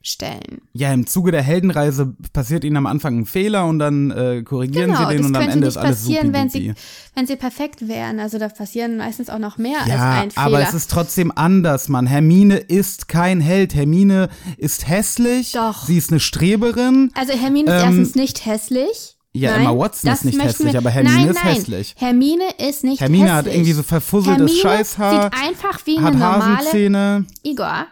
Schwachstellen. 0.04 0.62
Ja, 0.74 0.92
im 0.94 1.08
Zuge 1.08 1.32
der 1.32 1.42
Heldenreise 1.42 2.14
passiert 2.34 2.66
ihnen 2.66 2.76
am 2.76 2.86
Anfang 2.88 3.20
ein 3.20 3.26
Fehler 3.26 3.66
und 3.66 3.80
dann 3.80 4.12
äh, 4.12 4.44
korrigieren 4.44 4.92
Genau, 4.92 5.10
sie 5.10 5.16
den 5.16 5.26
und 5.26 5.36
am 5.36 5.48
Ende 5.48 5.68
ist 5.68 5.78
alles 5.78 6.02
passieren, 6.02 6.34
wenn 6.34 6.50
sie, 6.50 6.74
wenn 7.16 7.26
sie 7.26 7.38
perfekt 7.38 7.88
wären. 7.88 8.20
Also 8.20 8.38
da 8.38 8.50
passieren 8.50 8.98
meistens 8.98 9.30
auch 9.30 9.40
noch 9.40 9.58
mehr 9.58 9.80
als 9.80 9.88
Ja, 9.88 10.12
ein 10.22 10.32
Fehler. 10.32 10.46
aber 10.46 10.60
es 10.62 10.74
ist 10.74 10.92
trotzdem 10.92 11.32
anders, 11.34 11.88
Mann. 11.88 12.06
Hermine 12.06 12.58
ist 12.58 13.08
kein 13.08 13.40
Held. 13.40 13.76
Hermine 13.76 14.28
ist 14.58 14.90
hässlich. 14.90 15.54
Doch. 15.54 15.86
Sie 15.86 15.98
ist 15.98 16.12
eine 16.12 16.20
Streberin. 16.20 17.12
also 17.16 17.32
Hermine 17.34 17.72
ist 17.74 17.82
ähm, 17.82 17.88
erstens 17.88 18.16
nicht 18.16 18.46
hässlich. 18.46 19.16
Ja, 19.36 19.52
Nein, 19.52 19.62
Emma 19.62 19.78
Watson 19.78 20.12
ist 20.12 20.26
nicht 20.26 20.44
hässlich, 20.44 20.74
wir- 20.74 20.80
aber 20.80 20.92
Hermine 20.92 21.16
nein, 21.16 21.30
ist 21.30 21.44
nein. 21.44 21.56
hässlich. 21.56 21.96
Hermine 21.98 22.44
ist 22.70 22.84
nicht 22.84 23.00
Hermine 23.02 23.24
hässlich. 23.24 23.38
hat 23.38 23.48
irgendwie 23.48 23.72
so 23.74 23.82
verfusseltes 23.82 24.52
Hermine 24.52 24.62
Scheißhaar, 24.62 25.24
sieht 25.24 25.34
einfach 25.48 25.80
wie 25.86 25.98
eine 25.98 26.12
normale. 26.18 27.26
Igor. 27.42 27.88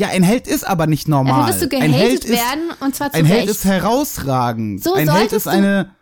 Ja, 0.00 0.08
ein 0.08 0.22
Held 0.22 0.46
ist 0.46 0.66
aber 0.66 0.86
nicht 0.86 1.08
normal. 1.08 1.46
Dafür 1.52 1.60
wirst 1.60 1.72
du 1.72 1.76
ein 1.78 1.92
Held 1.92 2.22
gehatet 2.22 2.24
ist, 2.24 2.30
werden 2.50 2.70
und 2.80 2.94
zwar 2.96 3.10
zu 3.12 3.18
ein 3.18 3.24
Held 3.26 3.40
Recht. 3.40 3.50
ist 3.50 3.64
herausragend. 3.66 4.82
So 4.82 4.94
ein 4.94 5.10
Held 5.12 5.32
ist 5.32 5.46
eine 5.46 5.94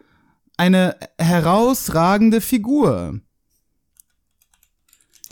eine 0.56 0.96
herausragende 1.18 2.40
Figur. 2.40 3.20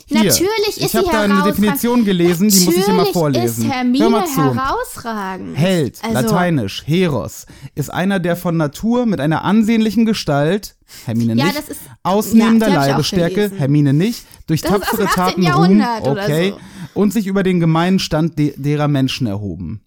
Hier, 0.09 0.23
Natürlich 0.23 0.67
ist 0.67 0.77
ich 0.77 0.95
habe 0.95 1.07
da 1.11 1.21
eine. 1.23 1.43
Definition 1.43 2.05
gelesen, 2.05 2.47
die 2.47 2.59
muss 2.61 2.75
ich 2.77 2.87
immer 2.87 2.97
Natürlich 2.97 3.13
vorlesen. 3.13 3.65
ist 3.65 3.73
Hermine 3.73 4.03
Hör 4.05 4.09
mal 4.09 4.25
zu. 4.25 4.55
herausragend. 4.55 5.57
Held, 5.57 5.99
also, 6.01 6.13
lateinisch, 6.13 6.83
Heros, 6.85 7.45
ist 7.75 7.93
einer, 7.93 8.19
der 8.19 8.37
von 8.37 8.55
Natur 8.55 9.05
mit 9.05 9.19
einer 9.19 9.43
ansehnlichen 9.43 10.05
Gestalt, 10.05 10.77
Hermine 11.05 11.35
Ja, 11.35 11.45
nicht, 11.45 11.57
das 11.57 11.67
ist- 11.69 11.81
ausnehmender 12.03 12.69
ja, 12.69 12.75
gelesen. 12.75 13.57
Hermine 13.57 13.93
nicht, 13.93 14.23
durch 14.47 14.61
Das 14.61 14.71
tapfere 14.71 14.97
dem 14.97 15.07
18. 15.07 15.15
Taten 15.15 15.41
Ruhm, 15.47 15.81
okay, 16.11 16.49
so. 16.51 16.59
Und 16.97 17.13
sich 17.13 17.27
über 17.27 17.43
den 17.43 17.59
gemeinen 17.59 17.99
Stand 17.99 18.39
de 18.39 18.53
derer 18.57 18.87
Menschen 18.87 19.27
erhoben. 19.27 19.81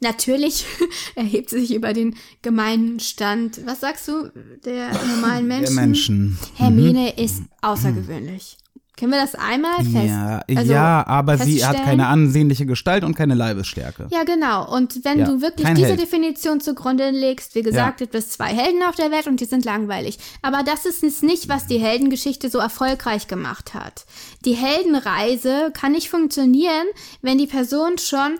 Natürlich 0.00 0.66
erhebt 1.14 1.50
sie 1.50 1.60
sich 1.60 1.74
über 1.74 1.92
den 1.92 2.16
gemeinen 2.42 3.00
Stand. 3.00 3.64
Was 3.64 3.80
sagst 3.80 4.06
du? 4.08 4.30
Der 4.64 4.92
normalen 4.92 5.46
Menschen? 5.46 5.74
Der 5.74 5.84
Menschen. 5.86 6.38
Hermine 6.56 7.16
ist 7.16 7.42
außergewöhnlich. 7.62 8.58
Können 8.98 9.12
wir 9.12 9.20
das 9.20 9.34
einmal 9.34 9.84
fest? 9.84 10.06
Ja, 10.06 10.42
also 10.56 10.72
ja, 10.72 11.06
aber 11.06 11.36
sie 11.36 11.62
hat 11.66 11.84
keine 11.84 12.06
ansehnliche 12.06 12.64
Gestalt 12.64 13.04
und 13.04 13.14
keine 13.14 13.34
Leibesstärke. 13.34 14.06
Ja, 14.10 14.24
genau. 14.24 14.74
Und 14.74 15.04
wenn 15.04 15.18
Ja, 15.18 15.26
du 15.26 15.42
wirklich 15.42 15.68
diese 15.74 15.88
Held. 15.88 16.00
Definition 16.00 16.60
zugrunde 16.62 17.10
legst, 17.10 17.54
wie 17.54 17.62
gesagt, 17.62 18.00
Ja. 18.00 18.06
gibt 18.06 18.14
es 18.14 18.30
zwei 18.30 18.46
Helden 18.46 18.82
auf 18.88 18.94
der 18.94 19.10
Welt 19.10 19.26
und 19.26 19.40
die 19.40 19.44
sind 19.44 19.66
langweilig. 19.66 20.18
Aber 20.40 20.62
das 20.62 20.86
ist 20.86 21.04
es 21.04 21.20
nicht, 21.20 21.50
was 21.50 21.66
die 21.66 21.76
Heldengeschichte 21.78 22.48
so 22.48 22.58
erfolgreich 22.58 23.28
gemacht 23.28 23.74
hat. 23.74 24.06
Die 24.46 24.54
Heldenreise 24.54 25.72
kann 25.74 25.92
nicht 25.92 26.08
funktionieren, 26.08 26.86
wenn 27.20 27.36
die 27.36 27.46
Person 27.46 27.98
schon 27.98 28.38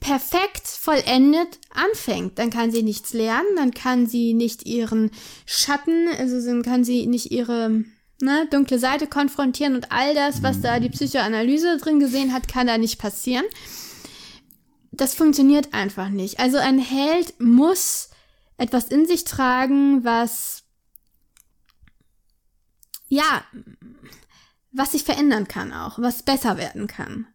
perfekt 0.00 0.66
vollendet 0.68 1.58
anfängt. 1.74 2.38
Dann 2.38 2.50
kann 2.50 2.70
sie 2.70 2.82
nichts 2.82 3.14
lernen, 3.14 3.48
dann 3.56 3.72
kann 3.72 4.06
sie 4.06 4.34
nicht 4.34 4.66
ihren 4.66 5.10
Schatten, 5.46 6.08
also 6.18 6.44
dann 6.44 6.62
kann 6.62 6.84
sie 6.84 7.06
nicht 7.06 7.30
ihre 7.32 7.84
ne, 8.20 8.46
dunkle 8.50 8.78
Seite 8.78 9.06
konfrontieren 9.06 9.74
und 9.74 9.92
all 9.92 10.14
das, 10.14 10.42
was 10.42 10.60
da 10.60 10.80
die 10.80 10.90
Psychoanalyse 10.90 11.78
drin 11.78 12.00
gesehen 12.00 12.32
hat, 12.32 12.48
kann 12.48 12.66
da 12.66 12.78
nicht 12.78 12.98
passieren. 12.98 13.44
Das 14.90 15.14
funktioniert 15.14 15.74
einfach 15.74 16.08
nicht. 16.08 16.40
Also 16.40 16.58
ein 16.58 16.78
Held 16.78 17.40
muss 17.40 18.10
etwas 18.56 18.86
in 18.86 19.06
sich 19.06 19.24
tragen, 19.24 20.04
was 20.04 20.64
ja, 23.08 23.44
was 24.72 24.92
sich 24.92 25.04
verändern 25.04 25.48
kann 25.48 25.72
auch, 25.72 25.98
was 25.98 26.22
besser 26.22 26.58
werden 26.58 26.86
kann. 26.86 27.26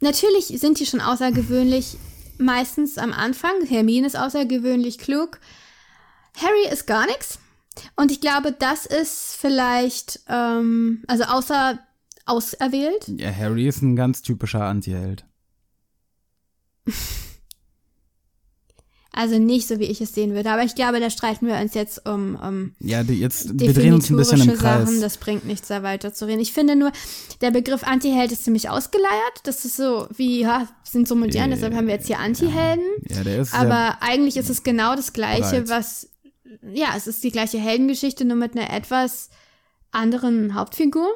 Natürlich 0.00 0.46
sind 0.60 0.78
die 0.78 0.86
schon 0.86 1.00
außergewöhnlich, 1.00 1.96
meistens 2.38 2.98
am 2.98 3.12
Anfang. 3.12 3.64
Hermine 3.66 4.06
ist 4.06 4.16
außergewöhnlich 4.16 4.98
klug. 4.98 5.40
Harry 6.40 6.72
ist 6.72 6.86
gar 6.86 7.06
nichts. 7.06 7.40
Und 7.96 8.10
ich 8.10 8.20
glaube, 8.20 8.52
das 8.52 8.86
ist 8.86 9.36
vielleicht, 9.40 10.20
ähm, 10.28 11.02
also 11.06 11.24
außer 11.24 11.78
auserwählt. 12.26 13.08
Ja, 13.08 13.34
Harry 13.34 13.66
ist 13.66 13.82
ein 13.82 13.96
ganz 13.96 14.22
typischer 14.22 14.62
Antiheld. 14.64 15.24
Also 19.12 19.38
nicht 19.38 19.66
so, 19.66 19.80
wie 19.80 19.84
ich 19.86 20.00
es 20.00 20.14
sehen 20.14 20.32
würde. 20.34 20.48
Aber 20.50 20.62
ich 20.62 20.76
glaube, 20.76 21.00
da 21.00 21.10
streiten 21.10 21.48
wir 21.48 21.56
uns 21.56 21.74
jetzt 21.74 22.06
um, 22.08 22.36
um 22.36 22.74
Ja, 22.78 23.02
die, 23.02 23.14
jetzt, 23.14 23.58
wir 23.58 23.72
drehen 23.74 23.94
uns 23.94 24.10
ein 24.10 24.16
bisschen 24.16 24.42
im 24.48 24.56
Kreis. 24.56 24.88
Sachen. 24.88 25.00
Das 25.00 25.16
bringt 25.16 25.44
nichts, 25.44 25.66
da 25.66 25.82
weiter 25.82 26.14
zu 26.14 26.26
reden. 26.26 26.40
Ich 26.40 26.52
finde 26.52 26.76
nur, 26.76 26.92
der 27.40 27.50
Begriff 27.50 27.82
Antiheld 27.82 28.30
ist 28.30 28.44
ziemlich 28.44 28.68
ausgeleiert. 28.68 29.40
Das 29.42 29.64
ist 29.64 29.76
so 29.76 30.06
wie, 30.14 30.42
ja, 30.42 30.68
sind 30.84 31.08
so 31.08 31.16
modern, 31.16 31.50
deshalb 31.50 31.74
haben 31.74 31.88
wir 31.88 31.94
jetzt 31.94 32.06
hier 32.06 32.20
Antihelden. 32.20 32.84
ja, 33.08 33.24
der 33.24 33.40
ist 33.40 33.54
Aber 33.54 33.96
eigentlich 34.02 34.36
ist 34.36 34.50
es 34.50 34.62
genau 34.62 34.94
das 34.94 35.12
Gleiche, 35.12 35.62
breit. 35.62 35.68
was, 35.68 36.10
ja, 36.62 36.94
es 36.96 37.06
ist 37.06 37.22
die 37.24 37.30
gleiche 37.30 37.58
Heldengeschichte, 37.58 38.24
nur 38.24 38.36
mit 38.36 38.56
einer 38.56 38.72
etwas 38.72 39.30
anderen 39.90 40.54
Hauptfigur. 40.54 41.08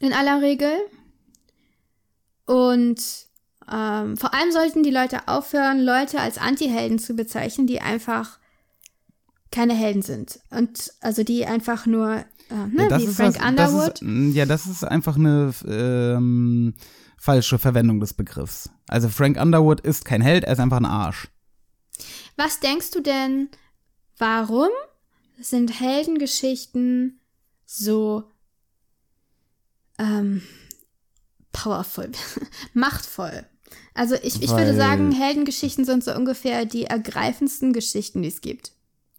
In 0.00 0.12
aller 0.12 0.40
Regel. 0.40 0.72
Und 2.46 3.00
ähm, 3.70 4.16
vor 4.16 4.34
allem 4.34 4.50
sollten 4.50 4.82
die 4.82 4.90
Leute 4.90 5.28
aufhören, 5.28 5.80
Leute 5.80 6.20
als 6.20 6.38
Antihelden 6.38 6.98
zu 6.98 7.14
bezeichnen, 7.14 7.66
die 7.66 7.80
einfach 7.80 8.38
keine 9.50 9.74
Helden 9.74 10.02
sind. 10.02 10.40
Und 10.50 10.92
also 11.00 11.22
die 11.22 11.44
einfach 11.46 11.86
nur, 11.86 12.24
äh, 12.50 12.66
ne, 12.72 12.82
ja, 12.82 12.88
das 12.88 13.02
wie 13.02 13.06
ist 13.06 13.16
Frank 13.16 13.40
was, 13.40 13.48
Underwood. 13.48 14.00
Das 14.00 14.02
ist, 14.02 14.34
ja, 14.34 14.46
das 14.46 14.66
ist 14.66 14.84
einfach 14.84 15.16
eine 15.16 15.52
ähm, 15.66 16.74
falsche 17.18 17.58
Verwendung 17.58 18.00
des 18.00 18.14
Begriffs. 18.14 18.70
Also 18.88 19.08
Frank 19.08 19.40
Underwood 19.40 19.80
ist 19.80 20.04
kein 20.04 20.22
Held, 20.22 20.44
er 20.44 20.54
ist 20.54 20.60
einfach 20.60 20.78
ein 20.78 20.86
Arsch. 20.86 21.28
Was 22.36 22.60
denkst 22.60 22.90
du 22.92 23.00
denn, 23.00 23.50
warum 24.20 24.68
sind 25.40 25.80
Heldengeschichten 25.80 27.18
so 27.66 28.24
ähm, 29.98 30.42
powerful, 31.52 32.10
machtvoll? 32.74 33.44
Also 33.94 34.14
ich, 34.16 34.42
ich 34.42 34.50
würde 34.50 34.68
Weil- 34.68 34.76
sagen, 34.76 35.12
Heldengeschichten 35.12 35.84
sind 35.84 36.04
so 36.04 36.14
ungefähr 36.14 36.64
die 36.64 36.84
ergreifendsten 36.84 37.72
Geschichten, 37.72 38.22
die 38.22 38.28
es 38.28 38.40
gibt. 38.40 38.72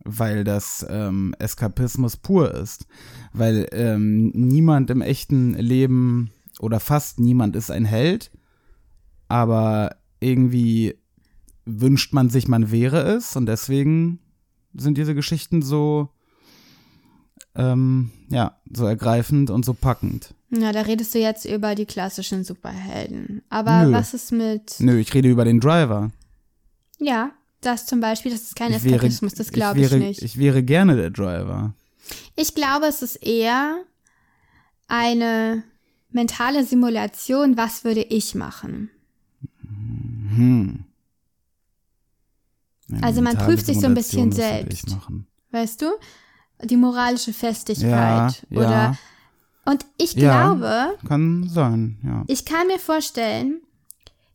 weil 0.03 0.43
das 0.43 0.85
ähm, 0.89 1.35
Eskapismus 1.39 2.17
pur 2.17 2.53
ist. 2.53 2.85
Weil 3.33 3.67
ähm, 3.71 4.31
niemand 4.33 4.89
im 4.89 5.01
echten 5.01 5.53
Leben 5.53 6.31
oder 6.59 6.79
fast 6.79 7.19
niemand 7.19 7.55
ist 7.55 7.71
ein 7.71 7.85
Held, 7.85 8.31
aber 9.27 9.95
irgendwie 10.19 10.95
wünscht 11.65 12.13
man 12.13 12.29
sich, 12.29 12.47
man 12.47 12.71
wäre 12.71 13.01
es 13.15 13.35
und 13.35 13.45
deswegen 13.45 14.19
sind 14.73 14.97
diese 14.97 15.15
Geschichten 15.15 15.61
so 15.61 16.09
ähm, 17.55 18.11
ja, 18.29 18.57
so 18.71 18.85
ergreifend 18.85 19.49
und 19.49 19.65
so 19.65 19.73
packend. 19.73 20.33
Na, 20.49 20.71
da 20.71 20.81
redest 20.81 21.13
du 21.15 21.19
jetzt 21.19 21.45
über 21.45 21.75
die 21.75 21.85
klassischen 21.85 22.43
Superhelden. 22.43 23.41
Aber 23.49 23.85
Nö. 23.85 23.93
was 23.93 24.13
ist 24.13 24.31
mit, 24.31 24.75
Nö, 24.79 24.97
ich 24.99 25.13
rede 25.13 25.29
über 25.29 25.45
den 25.45 25.59
Driver. 25.59 26.11
ja, 26.99 27.31
das 27.61 27.85
zum 27.85 27.99
Beispiel, 27.99 28.31
das 28.31 28.41
ist 28.41 28.55
kein 28.55 28.73
ich 28.73 28.83
wäre, 28.83 28.95
Eskapismus, 28.95 29.33
das 29.33 29.51
glaube 29.51 29.79
ich, 29.79 29.91
wäre, 29.91 29.99
nicht. 29.99 30.21
Ich 30.23 30.37
wäre 30.37 30.63
gerne 30.63 30.95
der 30.95 31.11
Driver. 31.11 31.73
Ich 32.35 32.55
glaube, 32.55 32.87
es 32.87 33.01
ist 33.01 33.17
eher 33.17 33.83
eine 34.87 35.63
mentale 36.09 36.65
Simulation, 36.65 37.57
was 37.57 37.83
würde 37.83 38.01
ich 38.01 38.33
machen? 38.33 38.89
Hm. 40.35 40.85
Also 43.01 43.21
man 43.21 43.37
prüft 43.37 43.65
sich 43.65 43.79
so 43.79 43.85
ein 43.87 43.93
bisschen 43.93 44.31
selbst. 44.31 44.85
Weißt 45.51 45.81
du? 45.81 45.91
Die 46.63 46.77
moralische 46.77 47.33
Festigkeit. 47.33 48.43
Ja, 48.49 48.57
Oder 48.59 48.69
ja. 48.69 48.97
und 49.65 49.85
ich 49.97 50.13
Ja. 50.13 50.53
glaube, 50.53 50.97
Kann 51.07 51.49
sein, 51.49 51.97
ja. 52.03 52.23
ich 52.27 52.45
kann 52.45 52.67
mir 52.67 52.79
vorstellen, 52.79 53.61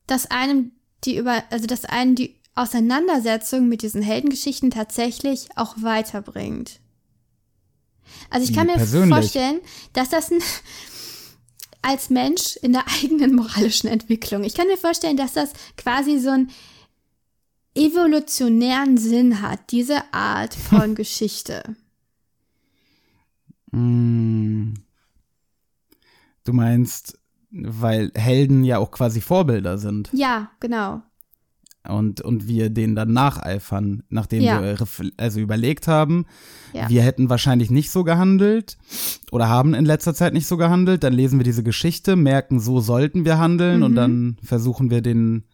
dass 0.06 0.30
einem 0.30 0.72
die 1.04 1.16
über, 1.16 1.42
also 1.50 1.66
dass 1.66 1.84
einen 1.84 2.14
die 2.16 2.34
Auseinandersetzung 2.54 3.68
mit 3.68 3.82
diesen 3.82 4.02
Heldengeschichten 4.02 4.70
tatsächlich 4.70 5.48
auch 5.56 5.76
weiterbringt. 5.82 6.80
Also 8.30 8.48
ich 8.48 8.56
kann 8.56 8.66
mir 8.66 8.74
persönlich? 8.74 9.10
vorstellen, 9.14 9.60
dass 9.92 10.08
das 10.08 10.30
ein, 10.32 10.38
als 11.82 12.10
Mensch 12.10 12.56
in 12.56 12.72
der 12.72 12.84
eigenen 13.02 13.34
moralischen 13.34 13.88
Entwicklung, 13.88 14.42
ich 14.42 14.54
kann 14.54 14.66
mir 14.68 14.78
vorstellen, 14.78 15.16
dass 15.16 15.32
das 15.34 15.52
quasi 15.76 16.18
so 16.18 16.30
einen 16.30 16.50
evolutionären 17.76 18.96
Sinn 18.98 19.42
hat, 19.42 19.70
diese 19.70 20.12
Art 20.12 20.54
von 20.54 20.94
Geschichte. 20.96 21.76
Mm. 23.72 24.74
Du 26.44 26.52
meinst, 26.52 27.18
weil 27.50 28.12
Helden 28.14 28.64
ja 28.64 28.78
auch 28.78 28.90
quasi 28.90 29.20
Vorbilder 29.20 29.78
sind 29.78 30.10
Ja, 30.12 30.50
genau. 30.60 31.02
und, 31.88 32.20
und 32.20 32.46
wir 32.46 32.70
denen 32.70 32.94
dann 32.94 33.12
nacheifern, 33.12 34.04
nachdem 34.08 34.42
Ja. 34.42 34.62
wir 34.62 34.76
also 35.16 35.40
überlegt 35.40 35.88
haben, 35.88 36.26
Ja. 36.72 36.88
wir 36.88 37.02
hätten 37.02 37.28
wahrscheinlich 37.30 37.70
nicht 37.70 37.90
so 37.90 38.04
gehandelt 38.04 38.78
oder 39.32 39.48
haben 39.48 39.74
in 39.74 39.84
letzter 39.84 40.14
Zeit 40.14 40.34
nicht 40.34 40.46
so 40.46 40.56
gehandelt, 40.56 41.02
dann 41.02 41.12
lesen 41.12 41.38
wir 41.40 41.44
diese 41.44 41.64
Geschichte, 41.64 42.14
merken, 42.14 42.60
so 42.60 42.80
sollten 42.80 43.24
wir 43.24 43.38
handeln 43.38 43.78
Mhm. 43.78 43.84
und 43.84 43.94
dann 43.96 44.36
versuchen 44.42 44.90
wir 44.90 45.02
den 45.02 45.44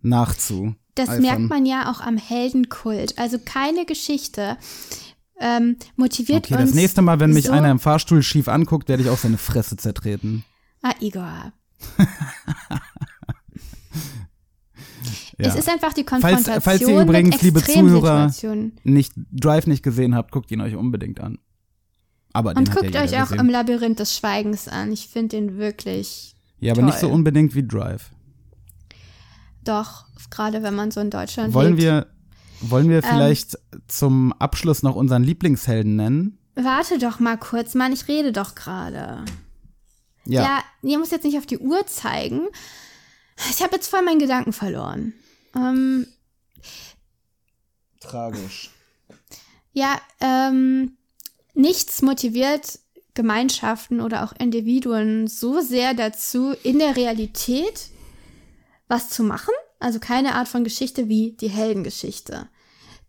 nachzu. 0.00 0.74
Das 0.94 1.08
eifern. 1.08 1.22
merkt 1.22 1.48
man 1.50 1.64
ja 1.66 1.90
auch 1.90 2.00
am 2.00 2.16
Heldenkult. 2.16 3.18
Also 3.18 3.38
keine 3.38 3.86
Geschichte 3.86 4.56
ähm, 5.40 5.76
motiviert 5.96 6.44
Okay, 6.46 6.54
uns. 6.54 6.70
das 6.70 6.74
nächste 6.74 7.02
Mal, 7.02 7.18
wenn 7.20 7.32
mich 7.32 7.46
so 7.46 7.52
einer 7.52 7.70
im 7.70 7.78
Fahrstuhl 7.80 8.22
schief 8.22 8.48
anguckt, 8.48 8.88
werde 8.88 9.02
ich 9.02 9.08
auch 9.08 9.18
seine 9.18 9.38
Fresse 9.38 9.76
zertreten. 9.76 10.44
Ah, 10.82 10.94
Igor. 11.00 11.52
Ja. 15.38 15.48
Es 15.48 15.56
ist 15.56 15.68
einfach 15.68 15.92
die 15.92 16.04
Falls- 16.04 16.22
Konfrontation 16.22 16.60
falls 16.60 16.80
ihr 16.82 17.00
übrigens, 17.00 17.42
liebe 17.42 17.62
Zuhörer, 17.64 18.30
nicht 18.84 19.12
Drive 19.32 19.66
nicht 19.66 19.82
gesehen 19.82 20.14
habt, 20.14 20.30
guckt 20.30 20.50
ihn 20.52 20.60
euch 20.60 20.76
unbedingt 20.76 21.20
an. 21.20 21.38
Aber 22.32 22.54
Und 22.54 22.68
ja 22.68 22.74
guckt 22.74 22.94
euch 22.94 23.16
auch 23.16 23.22
gesehen. 23.30 23.40
im 23.40 23.48
Labyrinth 23.48 23.98
des 23.98 24.16
Schweigens 24.16 24.68
an. 24.68 24.92
Ich 24.92 25.08
finde 25.08 25.36
den 25.36 25.56
wirklich 25.58 26.34
Ja, 26.60 26.72
aber 26.74 26.82
nicht 26.82 26.98
so 26.98 27.06
toll. 27.08 27.16
unbedingt 27.16 27.54
wie 27.56 27.66
Drive. 27.66 28.11
Doch, 29.64 30.06
gerade 30.30 30.62
wenn 30.62 30.74
man 30.74 30.90
so 30.90 31.00
in 31.00 31.10
Deutschland 31.10 31.54
Wollen 31.54 31.76
lebt. 31.76 31.82
wir, 31.82 32.06
wollen 32.60 32.84
Ähm. 32.86 32.90
wir 32.90 33.02
vielleicht 33.02 33.58
zum 33.88 34.32
Abschluss 34.34 34.82
noch 34.82 34.96
unseren 34.96 35.22
Lieblingshelden 35.24 35.96
nennen? 35.96 36.38
Warte 36.54 36.98
doch 36.98 37.18
mal 37.18 37.38
kurz, 37.38 37.74
Mann, 37.74 37.92
ich 37.92 38.08
rede 38.08 38.32
doch 38.32 38.54
gerade. 38.54 39.24
Ja. 40.24 40.42
Ja, 40.42 40.64
ihr 40.82 40.98
müsst 40.98 41.12
jetzt 41.12 41.24
nicht 41.24 41.38
auf 41.38 41.46
die 41.46 41.58
Uhr 41.58 41.86
zeigen. 41.86 42.42
Ich 43.50 43.62
habe 43.62 43.74
jetzt 43.74 43.88
voll 43.88 44.02
meinen 44.02 44.18
Gedanken 44.18 44.52
verloren. 44.52 45.14
Ähm, 45.56 46.06
Tragisch. 48.00 48.70
ja, 49.72 49.96
ähm, 50.20 50.96
nichts 51.54 52.02
motiviert 52.02 52.78
Gemeinschaften 53.14 54.00
oder 54.00 54.24
auch 54.24 54.32
Individuen 54.38 55.26
so 55.28 55.60
sehr 55.60 55.94
dazu, 55.94 56.54
in 56.62 56.78
der 56.78 56.96
Realität 56.96 57.90
was 58.92 59.08
zu 59.08 59.24
machen. 59.24 59.54
Also 59.80 59.98
keine 59.98 60.34
Art 60.34 60.48
von 60.48 60.64
Geschichte 60.64 61.08
wie 61.08 61.32
die 61.32 61.48
Heldengeschichte. 61.48 62.48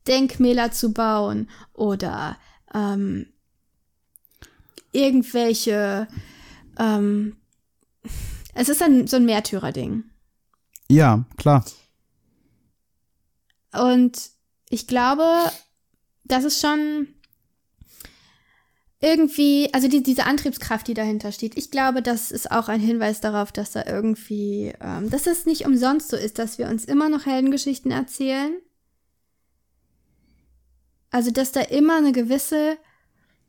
Denkmäler 0.07 0.71
zu 0.71 0.93
bauen 0.93 1.49
oder 1.73 2.37
ähm, 2.73 3.27
irgendwelche. 4.93 6.07
Ähm, 6.79 7.35
es 8.55 8.69
ist 8.69 8.81
ein, 8.81 9.07
so 9.07 9.17
ein 9.17 9.25
Märtyrerding. 9.25 10.05
Ja, 10.89 11.25
klar. 11.37 11.65
Und 13.73 14.29
ich 14.69 14.87
glaube, 14.87 15.25
das 16.23 16.45
ist 16.45 16.61
schon 16.61 17.12
irgendwie, 19.03 19.69
also 19.73 19.89
die, 19.89 20.01
diese 20.01 20.25
Antriebskraft, 20.25 20.87
die 20.87 20.93
dahinter 20.93 21.33
steht, 21.33 21.57
ich 21.57 21.71
glaube, 21.71 22.01
das 22.01 22.31
ist 22.31 22.49
auch 22.49 22.69
ein 22.69 22.79
Hinweis 22.79 23.19
darauf, 23.19 23.51
dass 23.51 23.73
da 23.73 23.83
irgendwie, 23.85 24.73
ähm, 24.79 25.09
dass 25.09 25.27
es 25.27 25.45
nicht 25.45 25.65
umsonst 25.65 26.07
so 26.07 26.15
ist, 26.15 26.39
dass 26.39 26.57
wir 26.57 26.69
uns 26.69 26.85
immer 26.85 27.09
noch 27.09 27.25
Heldengeschichten 27.25 27.91
erzählen. 27.91 28.55
Also, 31.11 31.31
dass 31.31 31.51
da 31.51 31.59
immer 31.59 31.97
eine 31.97 32.13
gewisse, 32.13 32.77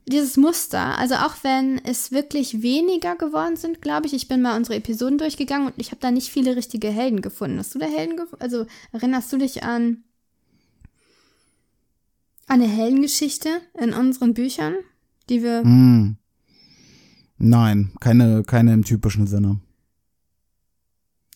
dieses 0.06 0.36
Muster, 0.36 0.98
also 0.98 1.14
auch 1.14 1.36
wenn 1.42 1.82
es 1.84 2.10
wirklich 2.10 2.60
weniger 2.62 3.14
geworden 3.14 3.56
sind, 3.56 3.80
glaube 3.80 4.08
ich, 4.08 4.12
ich 4.12 4.26
bin 4.26 4.42
mal 4.42 4.56
unsere 4.56 4.76
Episoden 4.76 5.18
durchgegangen 5.18 5.68
und 5.68 5.74
ich 5.76 5.92
habe 5.92 6.00
da 6.00 6.10
nicht 6.10 6.30
viele 6.30 6.56
richtige 6.56 6.88
Helden 6.88 7.22
gefunden. 7.22 7.60
Hast 7.60 7.76
du 7.76 7.78
da 7.78 7.86
Helden 7.86 8.16
gefunden? 8.16 8.42
Also 8.42 8.66
erinnerst 8.90 9.32
du 9.32 9.36
dich 9.36 9.62
an 9.62 10.02
eine 12.48 12.66
Heldengeschichte 12.66 13.60
in 13.78 13.94
unseren 13.94 14.34
Büchern, 14.34 14.74
die 15.28 15.42
wir. 15.42 15.62
Hm. 15.62 16.16
Nein, 17.38 17.92
keine, 18.00 18.42
keine 18.44 18.72
im 18.72 18.84
typischen 18.84 19.26
Sinne. 19.26 19.60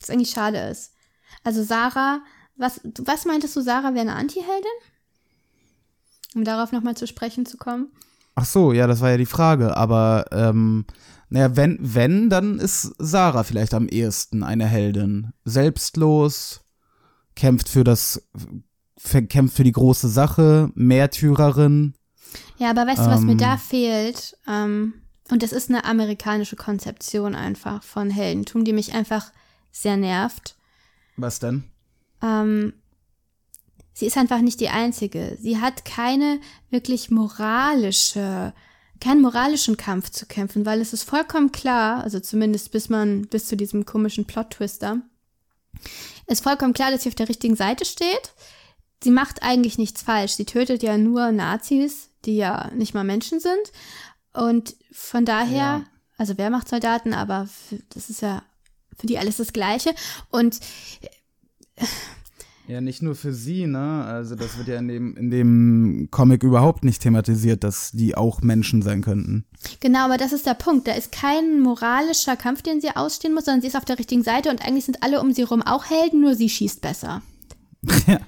Das 0.01 0.11
eigentlich 0.11 0.31
schade 0.31 0.59
ist. 0.59 0.92
Also 1.44 1.62
Sarah, 1.62 2.20
was, 2.57 2.81
was 3.01 3.24
meintest 3.24 3.57
du, 3.57 3.61
Sarah 3.61 3.94
wäre 3.94 4.03
eine 4.03 4.14
Anti-Heldin? 4.14 4.70
Um 6.35 6.44
darauf 6.44 6.72
nochmal 6.72 6.96
zu 6.96 7.07
sprechen 7.07 7.46
zu 7.46 7.57
kommen. 7.57 7.88
Ach 8.35 8.44
so, 8.44 8.72
ja, 8.72 8.87
das 8.87 9.01
war 9.01 9.11
ja 9.11 9.16
die 9.16 9.27
Frage. 9.27 9.77
Aber, 9.77 10.27
ähm, 10.31 10.85
naja, 11.29 11.57
wenn, 11.57 11.79
wenn, 11.81 12.31
dann 12.31 12.59
ist 12.59 12.94
Sarah 12.98 13.42
vielleicht 13.42 13.74
am 13.74 13.88
ehesten 13.88 14.42
eine 14.42 14.66
Heldin. 14.66 15.33
Selbstlos, 15.44 16.61
kämpft 17.35 17.68
für 17.68 17.85
das, 17.85 18.22
kämpft 19.29 19.57
für 19.57 19.64
die 19.64 19.72
große 19.72 20.09
Sache, 20.09 20.70
Märtyrerin. 20.74 21.94
Ja, 22.59 22.71
aber 22.71 22.87
weißt 22.87 23.03
du, 23.03 23.11
was 23.11 23.21
mir 23.21 23.33
Ähm. 23.33 23.38
da 23.38 23.57
fehlt? 23.57 24.37
Ähm, 24.47 24.95
und 25.31 25.43
das 25.43 25.53
ist 25.53 25.69
eine 25.69 25.85
amerikanische 25.85 26.57
Konzeption 26.57 27.35
einfach 27.35 27.83
von 27.83 28.11
Heldentum, 28.11 28.64
die 28.64 28.73
mich 28.73 28.95
einfach 28.95 29.31
sehr 29.73 29.97
nervt. 29.97 30.57
Was 31.17 31.38
denn? 31.38 31.64
ähm, 32.23 32.73
sie 33.93 34.07
ist 34.07 34.17
einfach 34.17 34.41
nicht 34.41 34.61
die 34.61 34.69
einzige. 34.69 35.37
Sie 35.41 35.61
hat 35.61 35.85
keine 35.85 36.41
wirklich 36.71 37.11
moralische, 37.11 38.53
keinen 39.01 39.23
moralischen 39.23 39.77
Kampf 39.77 40.11
zu 40.11 40.27
kämpfen, 40.27 40.67
weil 40.67 40.81
es 40.81 40.93
ist 40.93 41.05
vollkommen 41.05 41.53
klar, 41.53 42.03
also 42.03 42.21
zumindest 42.21 42.73
bis 42.73 42.88
man, 42.88 43.23
bis 43.27 43.47
zu 43.47 43.57
diesem 43.57 43.85
komischen 43.87 44.25
Plot-Twister, 44.25 45.01
ist 46.27 46.43
vollkommen 46.43 46.75
klar, 46.75 46.91
dass 46.91 47.03
sie 47.03 47.09
auf 47.09 47.14
der 47.14 47.29
richtigen 47.29 47.57
Seite 47.57 47.85
steht. 47.85 48.33
Sie 49.03 49.11
macht 49.11 49.43
eigentlich 49.43 49.79
nichts 49.79 50.03
falsch. 50.03 50.33
Sie 50.33 50.45
tötet 50.45 50.83
ja 50.83 50.99
nur 50.99 51.31
Nazis, 51.31 52.08
die 52.24 52.37
ja 52.37 52.70
nicht 52.74 52.94
mal 52.94 53.04
Menschen 53.04 53.40
sind. 53.40 53.72
Und 54.33 54.76
von 54.92 55.24
daher, 55.24 55.57
Ja. 55.57 55.85
also 56.16 56.35
wer 56.37 56.50
macht 56.50 56.68
Soldaten, 56.68 57.14
aber 57.14 57.46
für, 57.46 57.78
das 57.90 58.11
ist 58.11 58.22
ja 58.22 58.42
für 58.96 59.07
die 59.07 59.18
alles 59.18 59.37
das 59.37 59.52
Gleiche. 59.52 59.94
Und 60.31 60.59
Ja, 62.66 62.83
nicht 62.83 63.00
nur 63.00 63.14
für 63.14 63.33
sie, 63.33 63.66
ne? 63.66 64.04
Also 64.04 64.35
das 64.35 64.59
wird 64.59 64.68
ja 64.68 64.76
in 64.78 64.88
dem, 64.88 65.16
in 65.16 65.31
dem 65.31 66.09
Comic 66.11 66.42
überhaupt 66.42 66.85
nicht 66.85 67.00
thematisiert, 67.00 67.64
dass 67.64 67.92
die 67.92 68.14
auch 68.14 68.42
Menschen 68.42 68.83
sein 68.83 69.00
könnten. 69.00 69.46
Genau, 69.81 70.00
aber 70.04 70.18
das 70.18 70.35
ist 70.35 70.44
der 70.44 70.52
Punkt. 70.52 70.87
Da 70.87 70.92
ist 70.92 71.11
kein 71.11 71.61
moralischer 71.61 72.37
Kampf, 72.37 72.61
den 72.61 72.83
sie 72.83 72.90
ausstehen 72.94 73.33
muss, 73.33 73.46
sondern 73.46 73.62
sie 73.62 73.68
ist 73.68 73.76
auf 73.76 73.87
der 73.87 73.98
richtigen 73.98 74.22
Seite 74.22 74.50
und 74.50 74.62
eigentlich 74.62 74.85
sind 74.85 75.02
alle 75.02 75.22
um 75.22 75.33
sie 75.33 75.44
rum 75.44 75.62
auch 75.62 75.87
Helden, 75.88 76.20
nur 76.20 76.35
sie 76.35 76.50
schießt 76.50 76.83
besser. 76.83 77.22
Ja. 78.07 78.19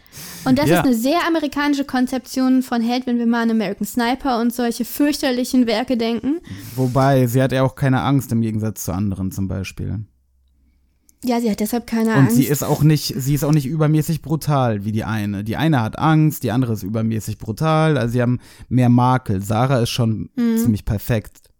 Und 0.44 0.58
das 0.58 0.68
Ja. 0.70 0.78
ist 0.80 0.86
eine 0.86 0.94
sehr 0.94 1.26
amerikanische 1.26 1.84
Konzeption 1.84 2.62
von 2.62 2.80
Held, 2.80 3.06
wenn 3.06 3.18
wir 3.18 3.26
mal 3.26 3.42
an 3.42 3.50
American 3.50 3.86
Sniper 3.86 4.40
und 4.40 4.54
solche 4.54 4.84
fürchterlichen 4.86 5.66
Werke 5.66 5.96
denken. 5.98 6.40
Wobei, 6.76 7.26
sie 7.26 7.42
hat 7.42 7.52
ja 7.52 7.62
auch 7.62 7.74
keine 7.74 8.00
Angst 8.02 8.32
im 8.32 8.40
Gegensatz 8.40 8.84
zu 8.84 8.92
anderen 8.92 9.32
zum 9.32 9.48
Beispiel. 9.48 10.00
Ja, 11.22 11.38
sie 11.40 11.50
hat 11.50 11.60
deshalb 11.60 11.86
keine 11.86 12.10
Und 12.12 12.16
Angst. 12.16 12.36
sie 12.36 12.44
ist 12.44 12.62
auch 12.64 12.82
nicht, 12.82 13.12
sie 13.18 13.34
ist 13.34 13.44
auch 13.44 13.52
nicht 13.52 13.66
übermäßig 13.66 14.22
brutal 14.22 14.86
wie 14.86 14.92
die 14.92 15.04
eine. 15.04 15.44
Die 15.44 15.56
eine 15.56 15.82
hat 15.82 15.98
Angst, 15.98 16.42
die 16.42 16.50
andere 16.52 16.72
ist 16.72 16.82
übermäßig 16.82 17.36
brutal. 17.36 17.98
Also 17.98 18.12
sie 18.12 18.22
haben 18.22 18.38
mehr 18.70 18.88
Makel. 18.88 19.42
Sarah 19.42 19.80
ist 19.80 19.90
schon 19.90 20.30
Mhm. 20.36 20.56
ziemlich 20.56 20.84
perfekt. 20.86 21.50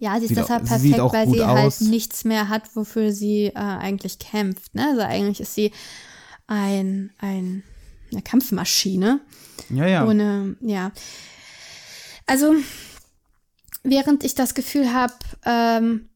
ja, 0.00 0.16
sie 0.18 0.22
ist 0.24 0.28
sieht 0.30 0.38
deshalb 0.38 0.62
auch- 0.62 0.68
perfekt, 0.68 0.98
weil 1.12 1.28
sie 1.28 1.42
aus. 1.44 1.80
halt 1.80 1.90
nichts 1.90 2.24
mehr 2.24 2.48
hat, 2.48 2.74
wofür 2.74 3.12
sie 3.12 3.46
äh, 3.46 3.52
eigentlich 3.54 4.18
kämpft. 4.20 4.74
Ne? 4.74 4.86
Also 4.90 5.02
eigentlich 5.02 5.40
ist 5.40 5.54
sie 5.54 5.70
ein, 6.48 7.12
ein, 7.18 7.62
eine 8.10 8.22
Kampfmaschine. 8.22 9.20
Ja, 9.70 9.86
ja. 9.86 10.06
Ohne, 10.06 10.56
ja. 10.60 10.90
Also, 12.26 12.54
während 13.84 14.24
ich 14.24 14.34
das 14.34 14.54
Gefühl 14.54 14.92
habe, 14.92 15.14
ähm, 15.44 16.08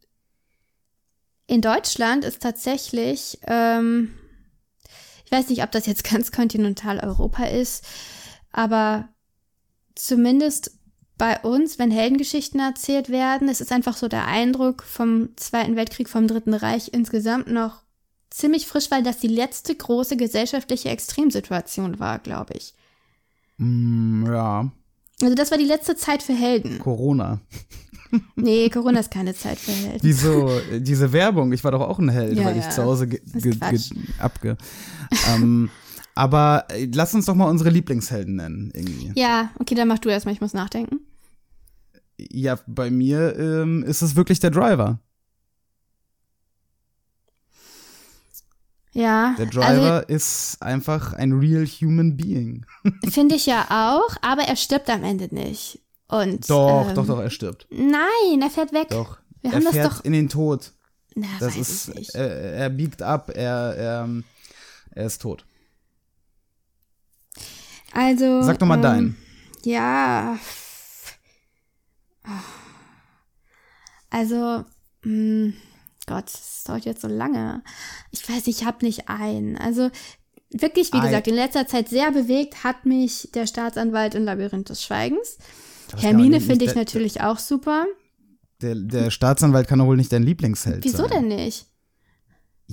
in 1.46 1.60
Deutschland 1.60 2.24
ist 2.24 2.42
tatsächlich, 2.42 3.38
ähm, 3.46 4.12
ich 5.24 5.30
weiß 5.30 5.48
nicht, 5.48 5.62
ob 5.62 5.70
das 5.70 5.86
jetzt 5.86 6.04
ganz 6.10 6.32
Kontinentaleuropa 6.32 7.44
ist, 7.44 7.84
aber 8.50 9.08
zumindest 9.94 10.72
bei 11.18 11.38
uns, 11.40 11.78
wenn 11.78 11.90
Heldengeschichten 11.90 12.58
erzählt 12.58 13.10
werden, 13.10 13.48
es 13.48 13.60
ist 13.60 13.70
einfach 13.70 13.96
so 13.96 14.08
der 14.08 14.26
Eindruck 14.26 14.82
vom 14.82 15.36
Zweiten 15.36 15.76
Weltkrieg, 15.76 16.08
vom 16.08 16.26
Dritten 16.26 16.54
Reich 16.54 16.90
insgesamt 16.92 17.48
noch 17.48 17.81
ziemlich 18.32 18.66
frisch, 18.66 18.90
weil 18.90 19.02
das 19.02 19.18
die 19.18 19.28
letzte 19.28 19.74
große 19.74 20.16
gesellschaftliche 20.16 20.88
Extremsituation 20.88 21.98
war, 22.00 22.18
glaube 22.18 22.54
ich. 22.56 22.74
Mm, 23.58 24.26
ja, 24.26 24.70
Also 25.22 25.34
das 25.34 25.50
war 25.50 25.58
die 25.58 25.64
letzte 25.64 25.96
Zeit 25.96 26.22
für 26.22 26.34
Helden. 26.34 26.78
Corona. 26.78 27.40
Nee, 28.36 28.68
Corona 28.68 29.00
ist 29.00 29.10
keine 29.10 29.34
Zeit 29.34 29.58
für 29.58 29.72
Helden. 29.72 30.00
Diese, 30.02 30.80
diese 30.80 31.12
Werbung, 31.12 31.52
ich 31.52 31.64
war 31.64 31.70
doch 31.72 31.80
auch 31.80 31.98
ein 31.98 32.10
Held, 32.10 32.36
Ja, 32.36 32.44
weil 32.44 32.58
ich 32.58 32.64
ja. 32.64 32.70
zu 32.70 32.82
Hause 32.82 33.08
abge. 34.18 34.56
ähm, 35.32 35.70
aber 36.14 36.66
äh, 36.68 36.88
lass 36.94 37.14
uns 37.14 37.24
doch 37.24 37.34
mal 37.34 37.48
unsere 37.48 37.70
Lieblingshelden 37.70 38.36
nennen, 38.36 38.70
irgendwie. 38.74 39.12
Ja, 39.18 39.50
okay, 39.58 39.74
dann 39.74 39.88
mach 39.88 39.98
du 39.98 40.10
erstmal, 40.10 40.34
ich 40.34 40.42
muss 40.42 40.52
nachdenken. 40.52 41.00
Ja, 42.18 42.58
bei 42.66 42.90
mir 42.90 43.34
ähm, 43.38 43.82
ist 43.82 44.02
es 44.02 44.14
wirklich 44.14 44.40
der 44.40 44.50
Driver. 44.50 45.00
Ja, 48.94 49.34
Der 49.38 49.46
Driver 49.46 50.08
ist 50.08 50.62
einfach 50.62 51.14
ein 51.14 51.32
real 51.32 51.64
human 51.66 52.16
being. 52.16 52.66
also 52.84 53.10
finde 53.10 53.36
ich 53.36 53.46
ja 53.46 53.64
auch, 53.70 54.16
aber 54.20 54.42
er 54.42 54.56
stirbt 54.56 54.90
am 54.90 55.02
Ende 55.02 55.34
nicht. 55.34 55.80
Und 56.08 56.48
Doch, 56.50 56.88
ähm, 56.90 56.94
doch, 56.94 57.06
doch, 57.06 57.18
er 57.20 57.30
stirbt. 57.30 57.66
Nein, 57.70 58.42
er 58.42 58.50
fährt 58.50 58.72
weg. 58.74 58.88
Doch. 58.90 59.18
Wir 59.40 59.50
er 59.50 59.56
haben 59.56 59.64
das 59.64 59.72
fährt 59.74 59.92
doch. 59.92 60.04
in 60.04 60.12
den 60.12 60.28
Tod. 60.28 60.72
Na, 61.14 61.26
Das 61.40 61.56
ist, 61.56 61.88
er, 62.14 62.30
er 62.54 62.70
biegt 62.70 63.00
ab, 63.02 63.30
er, 63.34 63.74
er, 63.76 64.04
ähm, 64.04 64.24
er 64.90 65.06
ist 65.06 65.22
tot. 65.22 65.44
Also. 67.92 68.42
Sag 68.42 68.58
doch 68.58 68.66
mal 68.66 68.76
ähm, 68.76 68.82
deinen. 68.82 69.16
Ja. 69.64 70.38
Also, 74.10 74.64
mh, 75.04 75.54
Gott, 76.06 76.24
das 76.26 76.64
dauert 76.64 76.84
jetzt 76.84 77.02
so 77.02 77.08
lange. 77.08 77.62
Ich 78.10 78.28
weiß, 78.28 78.46
ich 78.48 78.64
habe 78.64 78.84
nicht 78.84 79.08
einen. 79.08 79.56
Also, 79.56 79.90
wirklich, 80.50 80.92
wie 80.92 80.98
Ein- 80.98 81.04
gesagt, 81.04 81.28
in 81.28 81.34
letzter 81.34 81.66
Zeit 81.66 81.88
sehr 81.88 82.10
bewegt 82.10 82.64
hat 82.64 82.84
mich 82.86 83.28
der 83.34 83.46
Staatsanwalt 83.46 84.14
in 84.14 84.24
Labyrinth 84.24 84.68
des 84.68 84.82
Schweigens. 84.82 85.38
Das 85.90 86.02
Hermine 86.02 86.40
finde 86.40 86.64
ich 86.64 86.72
der- 86.72 86.80
natürlich 86.82 87.20
auch 87.20 87.38
super. 87.38 87.86
Der, 88.60 88.74
der 88.76 89.10
Staatsanwalt 89.10 89.66
kann 89.68 89.78
doch 89.80 89.86
wohl 89.86 89.96
nicht 89.96 90.12
dein 90.12 90.22
Lieblingsheld 90.22 90.84
Wieso 90.84 91.08
sein. 91.08 91.10
denn 91.10 91.28
nicht? 91.28 91.66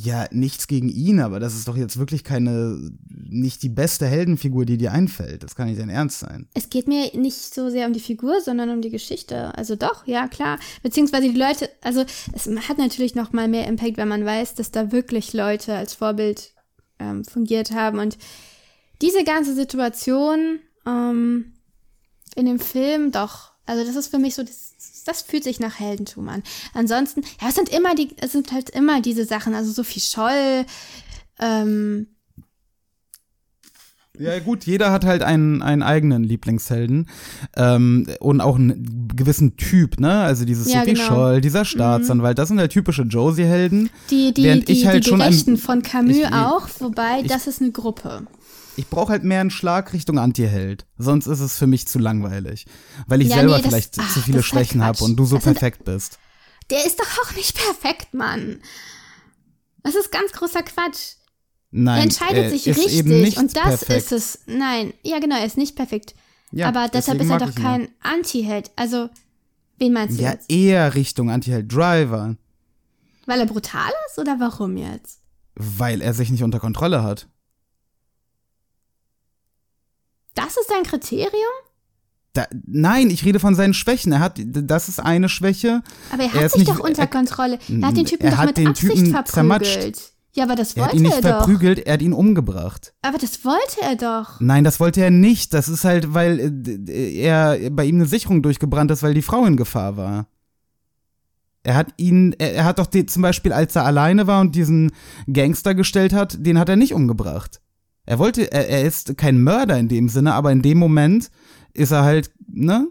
Ja, 0.02 0.28
nichts 0.32 0.68
gegen 0.68 0.88
ihn, 0.88 1.20
aber 1.20 1.42
das 1.42 1.56
ist 1.56 1.68
doch 1.68 1.76
jetzt 1.76 2.00
wirklich 2.00 2.24
keine, 2.24 2.92
nicht 3.10 3.64
die 3.64 3.70
beste 3.70 4.08
Heldenfigur, 4.08 4.66
die 4.66 4.78
dir 4.78 4.94
einfällt. 4.94 5.44
Das 5.44 5.56
kann 5.56 5.68
nicht 5.68 5.80
dein 5.80 5.90
Ernst 5.90 6.20
sein. 6.20 6.48
Es 6.54 6.70
geht 6.70 6.88
mir 6.88 7.12
nicht 7.18 7.36
so 7.36 7.70
sehr 7.70 7.86
um 7.86 7.92
die 7.92 8.00
Figur, 8.00 8.40
sondern 8.40 8.70
um 8.70 8.82
die 8.82 8.92
Geschichte. 8.92 9.54
Also 9.58 9.76
doch, 9.76 10.08
ja 10.08 10.30
klar. 10.30 10.58
Beziehungsweise 10.84 11.30
die 11.30 11.38
Leute, 11.38 11.70
also 11.82 12.06
es 12.32 12.48
hat 12.70 12.78
natürlich 12.78 13.14
noch 13.16 13.34
mal 13.34 13.50
mehr 13.50 13.68
Impact, 13.68 13.98
wenn 13.98 14.08
man 14.08 14.24
weiß, 14.24 14.56
dass 14.56 14.72
da 14.72 14.94
wirklich 14.94 15.34
Leute 15.34 15.76
als 15.76 15.96
Vorbild 15.96 16.54
ähm, 17.00 17.26
fungiert 17.26 17.72
haben. 17.72 18.00
Und 18.00 18.18
diese 19.02 19.26
ganze 19.26 19.54
Situation 19.54 20.60
ähm, 20.88 21.56
in 22.36 22.46
dem 22.46 22.60
Film, 22.60 23.12
doch, 23.12 23.52
also 23.66 23.84
das 23.84 23.98
ist 23.98 24.08
für 24.08 24.20
mich 24.20 24.36
so, 24.36 24.44
das, 24.44 24.69
das 25.10 25.22
fühlt 25.24 25.44
sich 25.44 25.60
nach 25.60 25.80
Heldentum 25.80 26.30
an. 26.30 26.44
Ansonsten, 26.74 27.22
ja, 27.42 27.50
es 27.50 27.56
sind 27.56 27.70
immer 27.70 27.96
die, 27.96 28.10
es 28.22 28.32
sind 28.32 28.52
halt 28.52 28.70
immer 28.70 29.02
diese 29.02 29.26
Sachen, 29.26 29.54
also 29.56 29.72
Sophie 29.72 30.00
Scholl, 30.00 30.66
ähm, 31.40 32.08
Ja, 34.18 34.38
gut, 34.40 34.66
jeder 34.66 34.92
hat 34.92 35.06
halt 35.06 35.24
einen, 35.24 35.62
einen 35.62 35.82
eigenen 35.82 36.24
Lieblingshelden 36.26 37.08
ähm, 37.56 38.06
und 38.20 38.42
auch 38.42 38.58
einen 38.58 39.08
gewissen 39.16 39.56
Typ, 39.56 39.98
ne? 40.02 40.20
Also 40.20 40.44
dieses 40.44 40.70
Ja, 40.70 40.80
Sophie 40.82 40.94
genau. 40.96 41.06
Scholl, 41.08 41.42
dieser 41.42 41.64
Staatsanwalt, 41.64 42.38
das 42.38 42.50
sind 42.50 42.60
halt 42.60 42.72
typische 42.72 43.04
Josie-Helden. 43.04 43.90
Die, 44.10 44.34
die, 44.34 44.44
Während 44.44 44.68
die, 44.68 44.74
ich 44.74 44.86
halt 44.88 45.06
die 45.06 45.10
schon 45.10 45.22
ein- 45.22 45.30
Gerechten 45.30 45.56
von 45.58 45.82
Camus 45.84 46.18
ich- 46.18 46.26
auch, 46.34 46.68
wobei 46.80 47.22
das 47.24 47.48
ist 47.48 47.62
eine 47.62 47.72
Gruppe. 47.72 48.28
Ich 48.80 48.88
brauche 48.88 49.12
halt 49.12 49.24
mehr 49.26 49.42
einen 49.42 49.50
Schlag 49.52 49.92
Richtung 49.94 50.18
Anti-Held. 50.20 50.86
Sonst 50.98 51.28
ist 51.28 51.42
es 51.42 51.58
für 51.58 51.68
mich 51.68 51.88
zu 51.88 52.00
langweilig. 52.00 52.66
Weil 53.08 53.22
ich 53.22 53.28
Ja, 53.30 53.36
selber 53.38 53.58
nee, 53.58 53.62
das- 53.64 53.70
vielleicht 53.72 54.00
ach, 54.00 54.14
zu 54.14 54.22
viele 54.22 54.38
das 54.38 54.46
ist 54.48 54.54
halt 54.54 54.68
Schwächen 54.68 54.84
habe 54.84 55.04
und 55.04 55.16
du 55.18 55.26
so 55.26 55.36
Das 55.36 55.44
sind- 55.44 55.54
perfekt 55.54 55.84
bist. 55.84 56.18
Der 56.70 56.86
ist 56.86 57.00
doch 57.00 57.08
auch 57.24 57.36
nicht 57.36 57.56
perfekt, 57.66 58.14
Mann. 58.14 58.62
Das 59.84 59.96
ist 59.96 60.12
ganz 60.12 60.32
großer 60.32 60.64
Quatsch. 60.64 61.16
Nein, 61.72 61.98
er 61.98 62.04
entscheidet 62.04 62.50
sich 62.52 62.68
ist 62.68 62.78
richtig 62.78 62.98
eben 63.00 63.22
nicht 63.22 63.38
und 63.38 63.56
das 63.56 63.64
perfekt. 63.86 64.00
ist 64.00 64.12
es. 64.12 64.40
Nein, 64.48 64.94
ja 65.04 65.20
genau, 65.20 65.38
er 65.38 65.46
ist 65.46 65.58
nicht 65.58 65.76
perfekt. 65.76 66.16
Ja, 66.52 66.68
Aber 66.70 66.88
deshalb 66.88 67.22
ist 67.22 67.30
er 67.30 67.38
doch 67.38 67.54
kein 67.54 67.90
Anti-Held. 68.02 68.72
Also, 68.76 69.10
wen 69.78 69.94
meinst 69.94 70.18
du 70.18 70.24
Ja, 70.24 70.32
jetzt? 70.32 70.50
eher 70.50 70.96
Richtung 70.96 71.30
Anti-Held 71.30 71.72
Driver, 71.72 72.36
Weil 73.28 73.40
er 73.42 73.46
brutal 73.46 73.92
ist 74.10 74.18
oder 74.20 74.40
warum 74.40 74.78
jetzt? 74.78 75.20
weil 75.62 76.02
er 76.02 76.14
sich 76.14 76.30
nicht 76.32 76.44
unter 76.44 76.60
Kontrolle 76.62 77.04
hat. 77.04 77.28
Das 80.44 80.58
ist 80.58 80.72
ein 80.76 80.84
Kriterium? 80.84 81.32
Da, 82.34 82.46
nein, 82.68 83.10
ich 83.10 83.26
rede 83.26 83.40
von 83.40 83.56
seinen 83.56 83.74
Schwächen. 83.74 84.12
Er 84.12 84.20
hat, 84.20 84.40
das 84.40 84.88
ist 84.88 85.00
eine 85.00 85.30
Schwäche. 85.30 85.82
Aber 86.12 86.24
er 86.24 86.30
Er 86.30 86.36
hat 86.36 86.42
ist 86.44 86.52
sich 86.54 86.60
nicht- 86.68 86.72
doch 86.72 86.80
unter 86.84 87.02
er- 87.02 87.08
Kontrolle. 87.08 87.58
Er 87.70 87.88
hat 87.88 87.98
den 87.98 88.06
Typen 88.06 88.26
er 88.28 88.32
doch 88.36 88.46
mit 88.46 88.58
den 88.58 88.68
Absicht 88.68 88.94
Typen 88.94 89.06
verprügelt. 89.12 89.28
zermatscht. 89.34 90.14
Ja, 90.34 90.44
aber 90.44 90.56
das 90.56 90.74
Er 90.76 90.84
hat 90.84 90.92
wollte 90.92 90.98
ihn 90.98 91.04
nicht 91.04 91.16
er 91.16 91.22
doch. 91.22 91.38
verprügelt, 91.40 91.80
er 91.80 91.94
hat 91.94 92.02
ihn 92.04 92.14
umgebracht. 92.14 92.94
Aber 93.02 93.18
das 93.18 93.44
wollte 93.44 93.82
er 93.82 93.96
doch. 93.96 94.40
Nein, 94.40 94.64
das 94.64 94.80
wollte 94.80 95.02
er 95.02 95.10
nicht. 95.10 95.56
Das 95.56 95.68
ist 95.68 95.84
halt, 95.84 96.14
weil 96.14 96.40
äh, 96.88 97.14
er 97.20 97.70
bei 97.72 97.86
ihm 97.86 97.96
eine 97.96 98.06
Sicherung 98.06 98.44
durchgebrannt 98.44 98.92
ist, 98.92 99.02
weil 99.02 99.16
die 99.16 99.24
Frau 99.24 99.44
in 99.46 99.58
Gefahr 99.58 99.98
war. 99.98 100.28
Er 101.64 101.76
hat 101.76 101.88
ihn, 101.98 102.36
er, 102.38 102.54
er 102.54 102.64
hat 102.66 102.78
doch 102.80 102.86
die, 102.86 103.06
zum 103.08 103.24
Beispiel, 103.24 103.52
als 103.52 103.76
er 103.76 103.86
alleine 103.86 104.28
war 104.28 104.40
und 104.40 104.56
diesen 104.56 104.92
Gangster 105.32 105.74
gestellt 105.76 106.14
hat, 106.14 106.38
den 106.46 106.60
hat 106.60 106.70
er 106.70 106.76
nicht 106.76 106.94
umgebracht. 106.94 107.60
Er 108.10 108.18
wollte, 108.18 108.52
er, 108.52 108.68
er 108.68 108.86
ist 108.86 109.18
kein 109.18 109.40
Mörder 109.44 109.78
in 109.78 109.88
dem 109.88 110.10
Sinne, 110.10 110.34
aber 110.34 110.52
in 110.52 110.64
dem 110.64 110.80
Moment 110.80 111.30
ist 111.74 111.92
er 111.92 112.04
halt, 112.04 112.32
ne? 112.52 112.88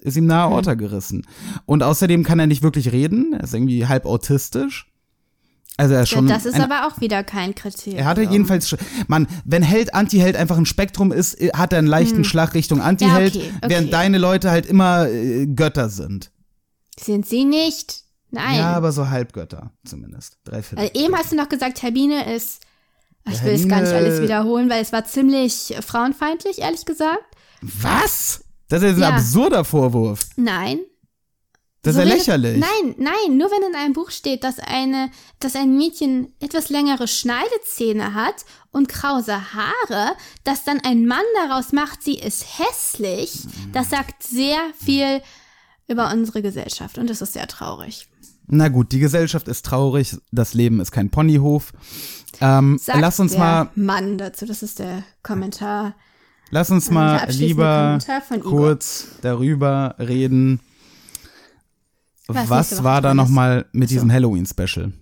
Ist 0.00 0.16
ihm 0.16 0.24
nahe 0.24 0.48
Orte 0.50 0.74
gerissen. 0.74 1.26
Und 1.66 1.82
außerdem 1.82 2.22
kann 2.24 2.38
er 2.38 2.46
nicht 2.46 2.62
wirklich 2.62 2.90
reden. 2.92 3.34
Er 3.34 3.44
ist 3.44 3.52
irgendwie 3.52 3.86
halb 3.86 4.06
autistisch. 4.06 4.90
Also 5.76 5.92
er 5.94 6.02
ist 6.04 6.08
schon. 6.08 6.26
das 6.28 6.46
ist 6.46 6.54
ein, 6.54 6.62
aber 6.62 6.86
auch 6.88 6.98
wieder 7.02 7.22
kein 7.24 7.54
Kriterium. 7.54 7.98
er 8.00 8.06
hatte 8.06 8.22
jedenfalls, 8.22 8.70
sch- 8.72 8.78
Mann, 9.06 9.26
wenn 9.44 9.62
Held, 9.62 9.94
Anti-Held 9.94 10.34
einfach 10.36 10.56
ein 10.56 10.64
Spektrum 10.66 11.12
ist, 11.12 11.34
äh, 11.40 11.50
hat 11.54 11.72
er 11.74 11.80
einen 11.80 11.86
leichten 11.88 12.24
Schlag 12.24 12.54
Richtung 12.54 12.80
Anti-Held, 12.80 13.34
Hm. 13.34 13.40
Ja, 13.40 13.46
okay, 13.48 13.54
okay. 13.58 13.70
während 13.70 13.92
deine 13.92 14.16
Leute 14.18 14.50
halt 14.50 14.64
immer 14.66 15.08
äh, 15.08 15.46
Götter 15.46 15.90
sind. 15.90 16.30
Sind 16.98 17.26
sie 17.26 17.44
nicht? 17.44 18.02
Nein. 18.30 18.56
Ja, 18.58 18.72
aber 18.74 18.92
so 18.92 19.10
Halbgötter 19.10 19.72
zumindest. 19.84 20.38
Drei 20.44 20.62
Viertel. 20.62 20.86
Also 20.88 21.04
eben 21.04 21.14
hast 21.14 21.32
du 21.32 21.36
noch 21.36 21.48
gesagt, 21.50 21.82
Hermine 21.82 22.34
ist. 22.34 22.60
Ich 23.30 23.42
will 23.44 23.52
es 23.54 23.68
gar 23.68 23.80
nicht 23.80 23.92
alles 23.92 24.20
wiederholen, 24.22 24.68
weil 24.70 24.82
es 24.82 24.92
war 24.92 25.04
ziemlich 25.04 25.74
frauenfeindlich, 25.80 26.58
ehrlich 26.60 26.84
gesagt. 26.84 27.24
Was? 27.62 28.44
Das 28.68 28.82
ist 28.82 28.88
jetzt 28.90 28.96
ein 28.96 29.02
Ja. 29.02 29.16
absurder 29.16 29.64
Vorwurf. 29.64 30.26
Nein. 30.36 30.80
Das 31.82 31.94
So 31.94 32.02
ist 32.02 32.08
ja 32.08 32.14
lächerlich. 32.14 32.58
Nein, 32.58 32.94
nein, 32.98 33.36
nur 33.36 33.50
wenn 33.50 33.62
in 33.70 33.76
einem 33.76 33.92
Buch 33.92 34.10
steht, 34.10 34.42
dass 34.44 34.58
eine, 34.58 35.10
dass 35.38 35.54
ein 35.54 35.76
Mädchen 35.76 36.34
etwas 36.40 36.70
längere 36.70 37.06
Schneidezähne 37.06 38.14
hat 38.14 38.44
und 38.72 38.88
krause 38.88 39.54
Haare, 39.54 40.12
dass 40.44 40.64
dann 40.64 40.80
ein 40.80 41.06
Mann 41.06 41.22
daraus 41.48 41.72
macht, 41.72 42.02
sie 42.02 42.14
ist 42.18 42.44
hässlich, 42.58 43.32
das 43.72 43.90
sagt 43.90 44.22
sehr 44.24 44.58
viel 44.84 45.22
über 45.86 46.10
unsere 46.12 46.42
Gesellschaft 46.42 46.98
und 46.98 47.08
das 47.08 47.22
ist 47.22 47.32
sehr 47.32 47.46
traurig. 47.46 48.08
Na 48.48 48.68
gut, 48.68 48.92
die 48.92 48.98
Gesellschaft 48.98 49.46
ist 49.46 49.64
traurig, 49.64 50.16
das 50.32 50.54
Leben 50.54 50.80
ist 50.80 50.90
kein 50.90 51.10
Ponyhof. 51.10 51.72
Ähm, 52.40 52.78
Sagt 52.78 53.00
lass 53.00 53.18
uns 53.20 53.32
der 53.32 53.40
mal, 53.40 53.70
Mann 53.74 54.18
dazu, 54.18 54.46
das 54.46 54.62
ist 54.62 54.78
der 54.78 55.02
Kommentar. 55.22 55.94
lass 56.50 56.70
uns 56.70 56.90
mal 56.90 57.28
lieber 57.30 57.98
kurz 58.42 59.08
darüber 59.22 59.96
reden. 59.98 60.60
Was 62.28 62.50
Was, 62.50 62.84
war 62.84 63.00
da 63.00 63.14
nochmal 63.14 63.66
mit 63.72 63.84
Ach 63.86 63.88
so. 63.88 63.94
diesem 63.94 64.12
Halloween-Special? 64.12 64.92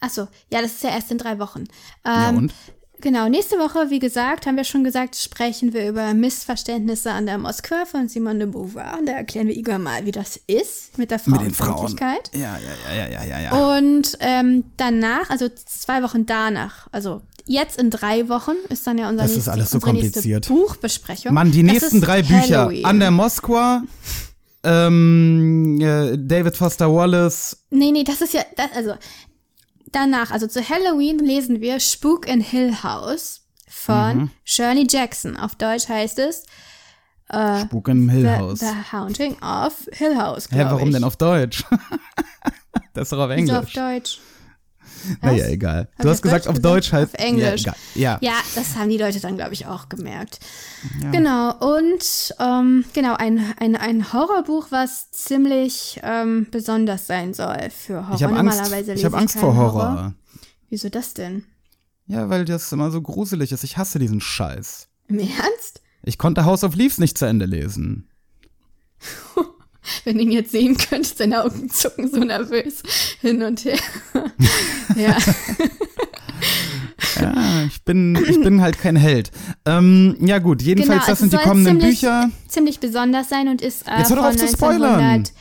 Achso, 0.00 0.28
ja, 0.50 0.62
das 0.62 0.72
ist 0.72 0.82
ja 0.84 0.90
erst 0.90 1.10
in 1.10 1.18
drei 1.18 1.38
Wochen. 1.38 1.64
Ja, 2.04 2.30
Ähm, 2.30 2.36
und? 2.38 2.52
Genau, 3.02 3.28
nächste 3.28 3.56
Woche, 3.56 3.90
wie 3.90 3.98
gesagt, 3.98 4.46
haben 4.46 4.56
wir 4.56 4.62
schon 4.62 4.84
gesagt, 4.84 5.16
sprechen 5.16 5.72
wir 5.72 5.88
über 5.88 6.14
Missverständnisse 6.14 7.10
an 7.10 7.26
der 7.26 7.36
Moskwa 7.36 7.84
von 7.84 8.08
Simone 8.08 8.38
de 8.38 8.46
Beauvoir. 8.46 8.96
Und 8.96 9.06
da 9.06 9.12
erklären 9.14 9.48
wir 9.48 9.56
Igor 9.56 9.78
mal, 9.78 10.06
wie 10.06 10.12
das 10.12 10.40
ist 10.46 10.96
mit 10.98 11.10
der 11.10 11.18
den 11.18 11.34
Frauen. 11.34 11.52
Frauenfeindlichkeit. 11.52 12.30
Ja, 12.32 12.58
ja, 12.58 12.94
ja, 12.94 13.08
ja, 13.08 13.24
ja, 13.24 13.40
ja. 13.40 13.76
Und 13.76 14.16
ähm, 14.20 14.64
danach, 14.76 15.30
also 15.30 15.48
zwei 15.48 16.04
Wochen 16.04 16.26
danach, 16.26 16.86
also 16.92 17.22
jetzt 17.44 17.76
in 17.80 17.90
drei 17.90 18.28
Wochen 18.28 18.54
ist 18.68 18.86
dann 18.86 18.98
ja 18.98 19.08
unser 19.08 19.24
Das 19.24 19.36
ist 19.36 19.48
alles 19.48 19.70
so 19.70 19.80
kompliziert. 19.80 20.46
Buchbesprechung. 20.46 21.34
Mann, 21.34 21.50
die 21.50 21.64
nächsten 21.64 22.00
drei 22.00 22.22
Bücher 22.22 22.66
Halloween. 22.66 22.84
an 22.84 23.00
der 23.00 23.10
Moskwa, 23.10 23.82
ähm, 24.62 25.80
äh, 25.80 26.16
David 26.16 26.56
Foster 26.56 26.94
Wallace, 26.94 27.56
Nee, 27.70 27.90
nee, 27.90 28.04
das 28.04 28.20
ist 28.20 28.32
ja, 28.32 28.42
das, 28.56 28.68
also 28.76 28.94
danach, 29.92 30.30
also 30.30 30.46
zu 30.46 30.66
Halloween 30.68 31.18
lesen 31.18 31.60
wir 31.60 31.78
Spuk 31.80 32.26
in 32.28 32.40
Hill 32.40 32.82
House 32.82 33.42
von 33.68 34.16
Mhm. 34.16 34.30
Shirley 34.44 34.86
Jackson. 34.88 35.36
Auf 35.36 35.54
Deutsch 35.56 35.88
heißt 35.88 36.18
es 36.18 36.44
Spuk 37.62 37.88
im 37.88 38.08
Hill 38.10 38.22
The, 38.22 38.28
House. 38.28 38.60
The 38.60 38.66
Haunting 38.92 39.36
of 39.42 39.88
Hill 39.92 40.16
House. 40.18 40.48
Hä, 40.50 40.64
warum 40.68 40.88
ich. 40.88 40.94
denn 40.94 41.04
auf 41.04 41.16
Deutsch? 41.16 41.64
das 42.92 43.04
ist 43.04 43.12
doch 43.12 43.20
auf 43.20 43.30
Wieso 43.34 43.52
auf 43.54 43.58
Englisch. 43.60 43.72
Deutsch? 43.74 44.18
Naja, 45.20 45.46
egal. 45.48 45.88
Hab 45.96 46.02
Du 46.02 46.08
hast 46.08 46.22
gesagt, 46.22 46.48
auf 46.48 46.56
gesagt? 46.56 46.64
Deutsch 46.64 46.92
heißt. 46.92 47.14
Auf 47.14 47.20
Englisch. 47.20 47.62
Ja, 47.62 47.74
ja. 47.94 48.18
Ja, 48.20 48.34
das 48.54 48.76
haben 48.76 48.88
die 48.88 48.98
Leute 48.98 49.20
dann, 49.20 49.36
glaube 49.36 49.54
ich, 49.54 49.66
auch 49.66 49.88
gemerkt. 49.88 50.40
Genau, 51.12 51.54
und 51.76 52.34
ähm, 52.38 52.84
genau, 52.92 53.14
ein, 53.14 53.54
ein, 53.58 53.76
ein 53.76 54.12
Horrorbuch, 54.12 54.68
was 54.70 55.10
ziemlich 55.10 56.00
ähm, 56.02 56.46
besonders 56.50 57.06
sein 57.06 57.34
soll 57.34 57.70
für 57.70 58.06
Horror. 58.06 58.14
Ich 58.16 58.22
habe 58.22 58.36
Angst, 58.36 58.72
ich 58.94 59.04
hab 59.04 59.14
Angst 59.14 59.38
vor 59.38 59.56
Horror. 59.56 60.14
Wieso 60.68 60.88
das 60.88 61.14
denn? 61.14 61.44
Ja, 62.06 62.28
weil 62.28 62.44
das 62.44 62.72
immer 62.72 62.90
so 62.90 63.00
gruselig 63.00 63.52
ist. 63.52 63.64
Ich 63.64 63.76
hasse 63.76 63.98
diesen 63.98 64.20
Scheiß. 64.20 64.88
Im 65.08 65.18
Ernst? 65.18 65.82
Ich 66.02 66.18
konnte 66.18 66.44
House 66.44 66.64
of 66.64 66.74
Leaves 66.74 66.98
nicht 66.98 67.16
zu 67.16 67.26
Ende 67.26 67.46
lesen. 67.46 68.08
Wenn 70.04 70.16
du 70.18 70.22
ihn 70.24 70.32
jetzt 70.32 70.52
sehen 70.52 70.76
könntest, 70.76 71.18
deine 71.20 71.44
Augen 71.44 71.68
zucken 71.70 72.10
so 72.10 72.18
nervös 72.20 72.82
hin 73.20 73.42
und 73.42 73.64
her. 73.64 73.78
ja. 74.96 75.16
Ja, 77.20 77.64
ich 77.66 77.82
bin, 77.84 78.16
ich 78.28 78.40
bin 78.42 78.60
halt 78.62 78.78
kein 78.78 78.96
Held. 78.96 79.30
Ähm, 79.66 80.16
ja 80.20 80.38
gut, 80.38 80.62
jedenfalls, 80.62 80.88
Genau, 80.88 81.00
das 81.00 81.08
also 81.08 81.20
sind 81.30 81.32
die 81.32 81.48
kommenden 81.48 81.80
ziemlich- 81.80 82.00
Bücher. 82.00 82.30
ziemlich 82.48 82.80
besonders 82.80 83.28
sein 83.28 83.48
und 83.48 83.60
ist 83.60 83.86
äh, 83.86 83.98
Jetzt 83.98 84.10
hör 84.10 84.16
doch 84.16 84.24
auf 84.24 84.36
zu 84.36 84.48
spoilern. 84.48 85.00
1900. 85.00 85.32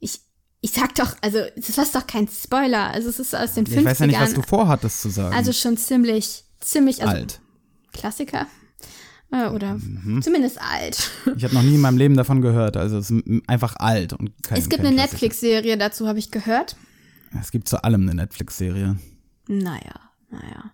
Ich, 0.00 0.20
ich 0.60 0.70
sag 0.72 0.94
doch, 0.94 1.16
also 1.20 1.38
das 1.56 1.68
ist 1.78 1.94
doch 1.94 2.06
kein 2.06 2.28
Spoiler. 2.28 2.90
Also 2.90 3.08
es 3.10 3.18
ist 3.18 3.34
aus 3.34 3.54
den 3.54 3.66
50ern. 3.66 3.78
Ich 3.80 3.84
weiß 3.84 3.98
ja 4.00 4.06
nicht, 4.06 4.20
was 4.20 4.34
du 4.34 4.42
vorhattest 4.42 5.02
zu 5.02 5.10
sagen. 5.10 5.34
also 5.34 5.52
schon 5.52 5.76
ziemlich, 5.76 6.44
ziemlich 6.60 7.02
also 7.02 7.14
alt. 7.16 7.40
Klassiker. 7.92 8.46
Äh, 9.34 9.48
Oder 9.48 9.74
Mhm. 9.74 10.22
zumindest 10.22 10.60
alt. 10.60 11.10
Ich 11.36 11.42
habe 11.44 11.54
noch 11.54 11.62
nie 11.62 11.74
in 11.74 11.80
meinem 11.80 11.98
Leben 11.98 12.16
davon 12.16 12.40
gehört. 12.40 12.76
Also 12.76 12.98
es 12.98 13.10
ist 13.10 13.24
einfach 13.48 13.74
alt 13.76 14.12
und 14.12 14.30
kein 14.44 14.58
es 14.58 14.68
gibt 14.68 14.84
eine. 14.84 14.92
Netflix-Serie 14.94 15.76
dazu, 15.76 16.06
habe 16.06 16.18
ich 16.20 16.30
gehört. 16.30 16.76
Es 17.40 17.50
gibt 17.50 17.68
zu 17.68 17.82
allem 17.82 18.02
eine 18.02 18.14
Netflix-Serie. 18.14 18.96
Naja, 19.48 19.94
naja. 20.30 20.72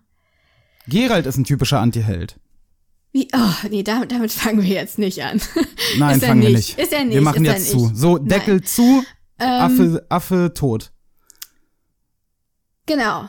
Gerald 0.87 1.25
ist 1.25 1.37
ein 1.37 1.43
typischer 1.43 1.79
Anti-Held. 1.79 2.39
Wie, 3.13 3.27
oh, 3.33 3.67
nee, 3.69 3.83
damit, 3.83 4.11
damit 4.11 4.31
fangen 4.31 4.61
wir 4.61 4.69
jetzt 4.69 4.97
nicht 4.99 5.21
an. 5.23 5.41
Nein, 5.97 6.17
Ist 6.19 6.25
fangen 6.25 6.41
wir 6.41 6.49
nicht. 6.51 6.77
Ist 6.79 6.93
er 6.93 7.03
nicht, 7.03 7.13
Wir 7.15 7.21
machen 7.21 7.43
ist 7.45 7.51
jetzt 7.51 7.71
zu. 7.71 7.91
So, 7.93 8.17
Nein. 8.17 8.27
Deckel 8.27 8.61
zu, 8.61 9.03
Ähm, 9.39 9.47
Affe, 9.47 10.05
Affe 10.09 10.51
tot. 10.53 10.91
Genau. 12.85 13.27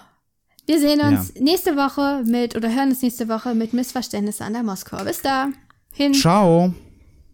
Wir 0.66 0.78
sehen 0.78 1.00
uns 1.00 1.32
Ja. 1.34 1.42
nächste 1.42 1.76
Woche 1.76 2.22
mit, 2.24 2.54
oder 2.56 2.72
hören 2.74 2.90
uns 2.90 3.02
nächste 3.02 3.28
Woche 3.28 3.54
mit 3.54 3.72
Missverständnisse 3.72 4.44
an 4.44 4.52
der 4.52 4.62
Moskau. 4.62 5.02
Bis 5.04 5.20
da. 5.22 5.48
Hin. 5.92 6.14
Ciao. 6.14 6.72